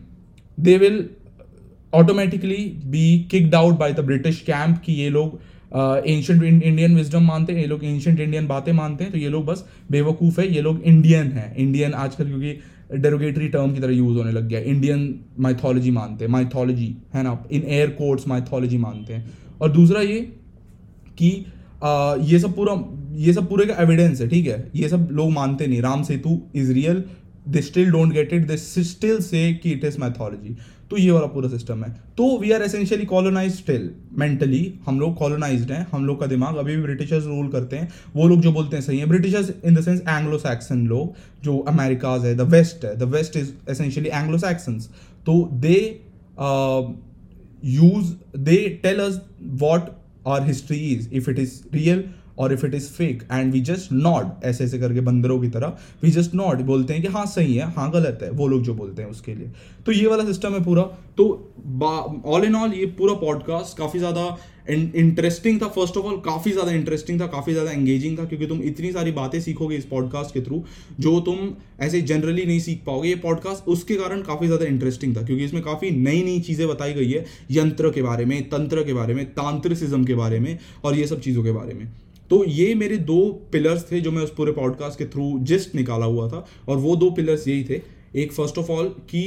they 0.58 0.76
will 0.78 1.08
automatically 1.92 2.64
be 2.86 3.18
kicked 3.30 3.54
out 3.54 3.78
by 3.78 3.92
the 3.92 4.00
British 4.00 4.40
camp 4.40 4.78
कि 4.78 4.92
ये 4.92 5.10
लोग 5.10 5.40
ancient 5.72 6.42
Indian 6.42 6.94
wisdom 6.96 7.22
मानते 7.22 7.52
हैं 7.52 7.60
ये 7.60 7.66
लोग 7.66 7.84
ancient 7.84 8.20
Indian 8.20 8.46
बातें 8.46 8.72
मानते 8.72 9.04
हैं 9.04 9.12
तो 9.12 9.18
ये 9.18 9.28
लोग 9.28 9.44
बस 9.46 9.64
बेवकूफ़ 9.90 10.40
है 10.40 10.46
ये 10.54 10.60
लोग 10.60 10.82
इंडियन 10.82 11.32
है। 11.32 11.54
इंडियन 11.58 11.94
आजकल 11.94 12.28
क्योंकि 12.28 12.58
डेरोगेटरी 12.94 13.48
टर्म 13.48 13.74
की 13.74 13.80
तरह 13.80 13.92
यूज़ 13.92 14.16
होने 14.18 14.32
लग 14.32 14.48
गया 14.48 14.60
इंडियन 14.60 15.14
माइथोलॉजी 15.40 15.90
मानते 15.90 16.24
हैं 16.24 16.32
माइथोलॉजी 16.32 16.94
है 17.14 17.22
ना? 17.22 17.38
इन 17.52 17.62
एयर 17.62 17.90
कोर्ट्स 17.90 18.28
माइथोलॉजी 18.28 18.78
मानते 18.78 19.12
हैं। 19.12 19.30
और 19.60 19.70
दूसरा 19.72 20.00
ये 20.00 20.20
कि 21.18 21.44
आ, 21.82 22.14
ये 22.20 22.38
सब 22.38 22.54
पूरा 22.56 22.74
ये 23.18 23.32
सब 23.32 23.48
पूरे 23.48 23.64
का 23.66 23.74
एविडेंस 23.82 24.20
है 24.20 24.28
ठीक 24.28 24.46
है? 24.46 24.70
ये 24.76 24.88
सब 24.88 25.08
लोग 25.12 25.30
मानते 25.30 25.66
नहीं। 25.66 25.80
Ram 25.82 26.02
Setu 26.02 26.38
is 26.54 26.72
real 26.72 27.02
they 27.48 27.62
still 27.62 27.90
don't 27.90 28.12
get 28.12 28.32
it 28.32 28.46
they 28.46 28.56
still 28.56 29.20
say 29.22 29.52
कि 29.54 29.70
इट 29.72 29.84
इज़ 29.84 29.98
मैथोलॉजी 30.00 30.56
तो 30.90 30.96
ये 30.96 31.10
वाला 31.10 31.26
पूरा 31.26 31.48
सिस्टम 31.48 31.82
है। 31.84 31.90
तो 32.18 32.26
we 32.38 32.50
are 32.52 32.62
essentially 32.62 33.04
colonise 33.06 33.52
still 33.54 33.90
mentally 34.18 34.62
हम 34.86 35.00
लोग 35.00 35.16
कॉलोनाइज्ड 35.16 35.70
हैं, 35.72 35.86
हम 35.92 36.06
लोग 36.06 36.20
का 36.20 36.26
दिमाग, 36.26 36.56
अभी 36.56 36.76
भी 36.76 36.82
ब्रिटिशर्स 36.82 37.24
रूल 37.24 37.48
करते 37.48 37.76
हैं, 37.76 37.88
वो 38.16 38.28
लोग 38.28 38.40
जो 38.40 38.52
बोलते 38.52 38.76
हैं 38.76 38.82
सही 38.84 38.98
है। 38.98 39.06
Britishers 39.06 39.52
in 39.64 39.74
the 39.74 39.80
sense 39.80 40.00
Anglo 40.00 40.38
Saxon 40.38 40.86
लोग, 40.86 41.14
जो 41.44 41.58
अमेरिकाज 41.68 42.24
है 42.26 42.34
द 42.36 42.48
वेस्ट 42.52 42.84
है 42.84 42.96
the 42.98 43.08
west 43.14 43.36
is 43.36 43.50
essentially 43.70 44.08
Anglo 44.10 44.38
Saxons 44.38 44.88
तो 45.26 45.42
they 45.54 45.76
use 47.66 48.12
they 48.38 48.56
tell 48.82 49.00
us 49.00 49.20
what 49.62 49.90
our 50.28 50.46
history 50.46 50.78
is 50.86 51.08
if 51.12 51.30
it 51.30 51.38
is 51.38 51.60
real 51.74 52.04
और 52.38 52.52
if 52.52 52.66
it 52.66 52.74
is 52.74 52.88
fake 52.92 53.22
and 53.32 53.52
we 53.52 53.60
just 53.62 53.92
not 53.92 54.44
ऐसे 54.44 54.64
ऐसे 54.64 54.78
करके 54.78 55.00
बंदरों 55.02 55.40
की 55.40 55.48
तरह 55.50 55.76
वी 56.02 56.10
जस्ट 56.10 56.34
नॉट 56.34 56.60
बोलते 56.64 56.92
हैं 56.92 57.02
कि 57.02 57.08
हाँ 57.08 57.24
सही 57.28 57.54
है 57.54 57.72
हाँ 57.72 57.90
गलत 57.92 58.18
है, 58.22 58.30
वो 58.30 58.48
लोग 58.48 58.62
जो 58.62 58.74
बोलते 58.74 59.02
हैं 59.02 59.10
उसके 59.10 59.34
लिए। 59.34 59.50
तो 59.86 59.92
ये 59.92 60.06
वाला 60.06 60.24
सिस्टम 60.24 60.54
है 60.54 60.64
पूरा। 60.64 60.82
तो 61.18 61.24
ऑल 62.26 62.44
इन 62.44 62.54
ऑल 62.56 62.74
ये 62.74 62.86
पूरा 62.98 63.14
पॉडकास्ट 63.16 63.76
काफ़ी 63.78 63.98
ज़्यादा 63.98 64.36
इंटरेस्टिंग 64.70 65.60
था। 65.62 65.66
फ़र्स्ट 65.68 65.96
ऑफ़ 65.96 66.06
ऑल 66.06 66.16
काफ़ी 66.24 66.50
ज़्यादा 66.52 66.72
इंटरेस्टिंग 66.72 67.20
था, 67.20 67.26
काफ़ी 67.26 67.52
ज़्यादा 67.52 67.70
एंगेजिंग 67.70 68.18
था, 68.18 68.24
क्योंकि 68.24 68.46
तुम 68.46 68.62
इतनी 68.62 68.90
सारी 68.92 69.12
बातें 69.12 69.40
सीखोगे 69.40 69.76
इस 69.76 69.84
पॉडकास्ट 69.86 70.34
के 70.34 70.40
थ्रू 70.40 70.62
जो 71.00 71.18
तुम 71.20 71.48
ऐसे 71.80 72.00
जनरली 72.02 72.44
नहीं 72.44 72.58
सीख 72.60 72.82
पाओगे। 72.86 73.08
ये 73.08 73.14
पॉडकास्ट 73.18 73.68
उसके 73.68 73.94
कारण 73.96 74.22
काफ़ी 74.22 74.46
ज़्यादा 74.46 74.66
इंटरेस्टिंग 74.66 75.16
था, 75.16 75.22
क्योंकि 75.22 75.44
इसमें 75.44 75.62
काफ़ी 75.62 75.90
नई 75.92 76.22
नई 76.24 76.40
चीज़ें 76.40 76.66
बताई 76.68 76.92
गई 76.94 77.10
है, 77.10 77.24
यंत्र 77.50 77.90
के 77.90 78.02
बारे 78.02 78.24
में, 78.24 78.42
तंत्र 78.48 78.84
के 78.84 78.92
बारे 78.94 79.14
में, 79.14 79.24
तांत्रिसिज्म 79.32 80.04
के 80.04 80.14
बारे 80.14 80.40
में 80.40 80.58
और 80.84 80.96
ये 80.96 81.06
सब 81.06 81.20
चीज़ों 81.20 81.44
के 81.44 81.52
बारे 81.52 81.74
में। 81.74 81.88
तो 82.30 82.42
ये 82.46 82.74
मेरे 82.74 82.96
दो 82.98 83.20
पिलर्स 83.52 83.84
थे 83.92 84.00
जो 84.00 84.10
मैं 84.12 84.22
उस 84.22 84.34
पूरे 84.34 84.52
पॉडकास्ट 84.52 84.98
के 84.98 85.04
थ्रू 85.06 85.38
जिस्ट 85.42 85.74
निकाला 85.74 86.06
हुआ 86.06 86.28
था, 86.28 86.44
और 86.68 86.76
वो 86.76 86.96
दो 86.96 87.10
पिलर्स 87.10 87.46
यही 87.48 87.64
थे। 87.64 87.80
एक 88.14 88.32
फ़र्स्ट 88.32 88.58
ऑफ़ 88.58 88.70
ऑल 88.72 88.88
कि 89.10 89.22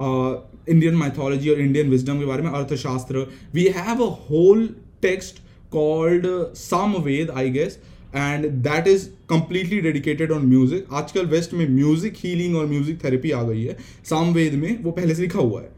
इंडियन 0.00 0.94
माइथोलॉजी 0.94 1.50
और 1.50 1.60
इंडियन 1.60 1.90
विजडम 1.90 2.18
के 2.18 2.24
बारे 2.26 2.42
में 2.42 2.50
Arthashastra. 2.50 3.26
We 3.54 3.64
have 3.76 4.02
a 4.02 4.08
whole 4.22 4.68
text 5.02 5.38
called 5.72 6.26
Samaveda 6.56 7.30
I 7.30 7.50
guess 7.50 7.78
and 8.16 8.46
that 8.46 8.88
is 8.88 9.06
completely 9.30 9.80
dedicated 9.80 10.32
on 10.32 10.46
music 10.46 10.86
आजकल 10.92 11.26
वेस्ट 11.28 11.54
में 11.54 11.68
म्यूज़िक 11.68 12.14
हीलिंग 12.16 12.56
और 12.56 12.66
म्यूज़िक 12.66 13.02
थेरेपी 13.04 13.30
आ 13.30 13.42
गई 13.42 13.64
है। 13.64 13.76
सामवेद 14.04 14.54
में 14.54 14.82
वो 14.82 14.90
पहले 14.90 15.14
से 15.14 15.22
लिखा 15.22 15.40
हुआ 15.40 15.60
है। 15.60 15.74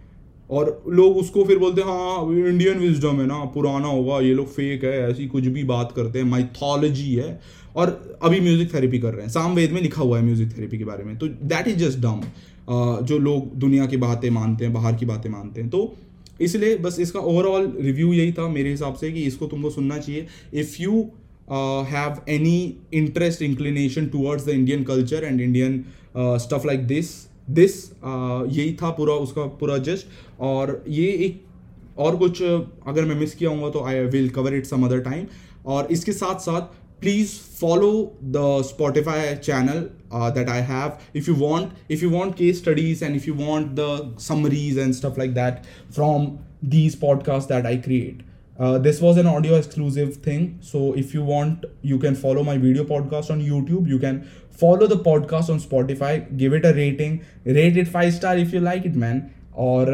और 0.51 0.83
लोग 0.89 1.17
उसको 1.17 1.45
फिर 1.45 1.59
बोलते 1.59 1.81
हैं 1.81 1.89
हाँ 1.89 2.49
इंडियन 2.49 2.79
विजडम 2.79 3.21
है 3.21 3.27
ना, 3.27 3.39
पुराना 3.55 3.89
होगा, 3.89 4.21
ये 4.21 4.35
लोग 4.35 4.47
फेक 4.49 4.85
है, 4.85 4.99
ऐसी 5.11 5.27
कुछ 5.29 5.47
भी 5.47 5.65
बात 5.67 5.93
करते 5.97 6.19
हैं 6.19 6.27
माइथोलॉजी 6.27 7.15
है। 7.15 7.41
और 7.77 8.19
अभी 8.23 8.41
म्यूज़िक 8.41 8.73
थेरेपी 8.75 8.99
कर 8.99 9.13
रहे 9.13 9.23
हैं। 9.23 9.31
सामवेद 9.33 9.73
में 9.73 9.81
लिखा 9.83 10.03
हुआ 10.03 10.19
है 10.19 10.25
म्यूज़िक 10.25 10.57
थेरेपी 10.57 10.79
के 10.79 10.85
बारे 10.85 11.05
में। 11.05 11.17
तो 11.19 11.29
दैट 11.29 11.69
इज़ 11.69 11.77
जस्ट 11.79 11.99
डम 11.99 12.21
जो 13.05 13.19
लोग 13.19 13.55
दुनिया 13.57 13.87
की 13.87 13.97
बातें 13.97 14.29
मानते 14.31 14.65
हैं, 14.65 14.73
बाहर 14.75 14.95
की 14.95 15.07
बातें 15.07 15.31
मानते 15.31 15.61
हैं। 15.61 15.71
तो 15.71 15.95
इसलिए 16.41 16.77
बस 16.79 16.99
इसका 17.01 17.21
ओवरऑल 17.21 17.73
रिव्यू 17.81 18.13
यही 18.13 18.33
था 18.33 18.49
मेरे 18.49 18.71
हिसाब 18.71 18.95
से 18.95 19.11
कि 19.13 19.23
इसको 19.23 19.47
तुमको 19.47 19.71
सुनना 19.71 19.99
चाहिए। 19.99 20.27
If 20.55 20.77
you 20.83 21.01
have 21.91 22.17
any 22.29 22.75
interest 22.95 23.43
inclination 23.43 24.07
towards 24.07 24.47
the 24.47 24.49
Indian 24.51 24.85
culture 24.85 25.25
and 25.25 25.41
Indian 25.41 25.85
stuff 26.17 26.67
like 26.67 26.87
this 26.87 27.11
this 27.51 27.85
यही 28.05 28.73
था 28.83 28.91
पूरा 28.91 29.15
उसका 29.27 29.45
पूरा 29.61 29.79
जस्ट 29.85 30.41
और 30.41 30.83
ये 30.89 31.07
एक 31.27 31.45
और 31.99 32.17
कुछ 32.17 32.43
अगर 32.43 33.05
मैं 33.05 33.15
मिस 33.17 33.35
किया 33.35 33.51
हूँ 33.51 33.71
तो 33.73 33.85
I 33.85 34.01
will 34.07 34.29
cover 34.31 34.55
it 34.55 34.67
some 34.67 34.85
other 34.87 35.01
time 35.01 35.27
और 35.67 35.89
इसके 35.93 36.13
साथ 36.13 36.39
साथ 36.41 36.77
please 37.01 37.33
follow 37.61 37.91
the 38.27 38.63
Spotify 38.65 39.35
channel 39.37 39.81
that 40.35 40.49
I 40.49 40.61
have 40.69 41.19
if 41.19 41.31
you 41.31 41.35
want 41.37 41.93
if 41.93 42.03
you 42.05 42.11
want 42.11 42.35
case 42.35 42.59
studies 42.59 43.05
and 43.05 43.17
if 43.17 43.29
you 43.29 43.35
want 43.35 43.69
the 43.81 44.17
summaries 44.21 44.79
and 44.79 44.95
stuff 44.95 45.19
like 45.19 45.35
that 45.35 45.63
from 45.95 46.27
these 46.67 46.95
podcast 47.01 47.49
that 47.49 47.67
I 47.67 47.77
create 47.79 48.23
this 48.83 49.03
was 49.03 49.19
an 49.19 49.27
audio 49.27 49.57
exclusive 49.57 50.17
thing 50.27 50.49
so 50.63 50.95
if 50.99 51.17
you 51.17 51.23
want 51.25 51.67
you 51.85 51.99
can 51.99 52.15
follow 52.17 52.43
my 52.43 52.59
video 52.59 52.85
podcast 52.85 53.31
on 53.31 53.41
YouTube 53.41 53.89
you 53.89 53.99
can 53.99 54.23
follow 54.61 54.87
the 54.89 54.97
podcast 55.03 55.51
on 55.53 55.59
spotify, 55.63 56.13
give 56.37 56.55
it 56.57 56.65
a 56.69 56.73
rating, 56.77 57.19
rate 57.57 57.77
it 57.83 57.91
five 57.91 58.15
star 58.15 58.37
if 58.45 58.55
you 58.55 58.63
like 58.69 58.87
it, 58.91 59.03
man. 59.03 59.21
और 59.57 59.89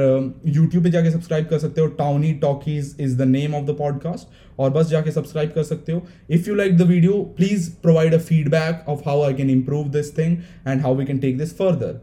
YouTube 0.46 0.84
पे 0.84 0.90
जाके 0.90 1.10
subscribe 1.10 1.46
कर 1.50 1.58
सकते 1.58 1.80
हो। 1.80 1.86
Townie 1.98 2.32
Talkies 2.40 2.96
is 3.00 3.16
the 3.18 3.22
name 3.22 3.54
of 3.54 3.64
the 3.64 3.76
podcast 3.78 4.60
और 4.60 4.70
बस 4.70 4.88
जाके 4.88 5.10
subscribe 5.10 5.52
कर 5.54 5.62
सकते 5.62 5.92
हो। 5.92 6.02
If 6.30 6.48
you 6.48 6.54
like 6.54 6.76
the 6.76 6.82
video 6.82 7.22
please 7.36 7.70
provide 7.82 8.14
a 8.14 8.18
feedback 8.18 8.88
of 8.88 9.08
how 9.08 9.22
I 9.22 9.34
can 9.34 9.50
improve 9.50 9.88
this 9.90 10.16
thing 10.18 10.36
and 10.68 10.80
how 10.82 10.94
we 10.94 11.04
can 11.04 11.18
take 11.18 11.38
this 11.38 11.56
further 11.58 12.00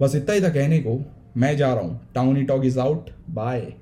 बस 0.00 0.16
इतना 0.16 0.34
ही 0.34 0.42
था 0.42 0.48
कहने 0.48 0.78
को। 0.78 1.00
मैं 1.36 1.56
जा 1.56 1.72
रहा 1.74 1.84
हूँ। 1.84 2.00
Townie 2.14 2.42
Talk 2.42 2.64
is 2.64 2.78
out 2.78 3.10
bye 3.30 3.74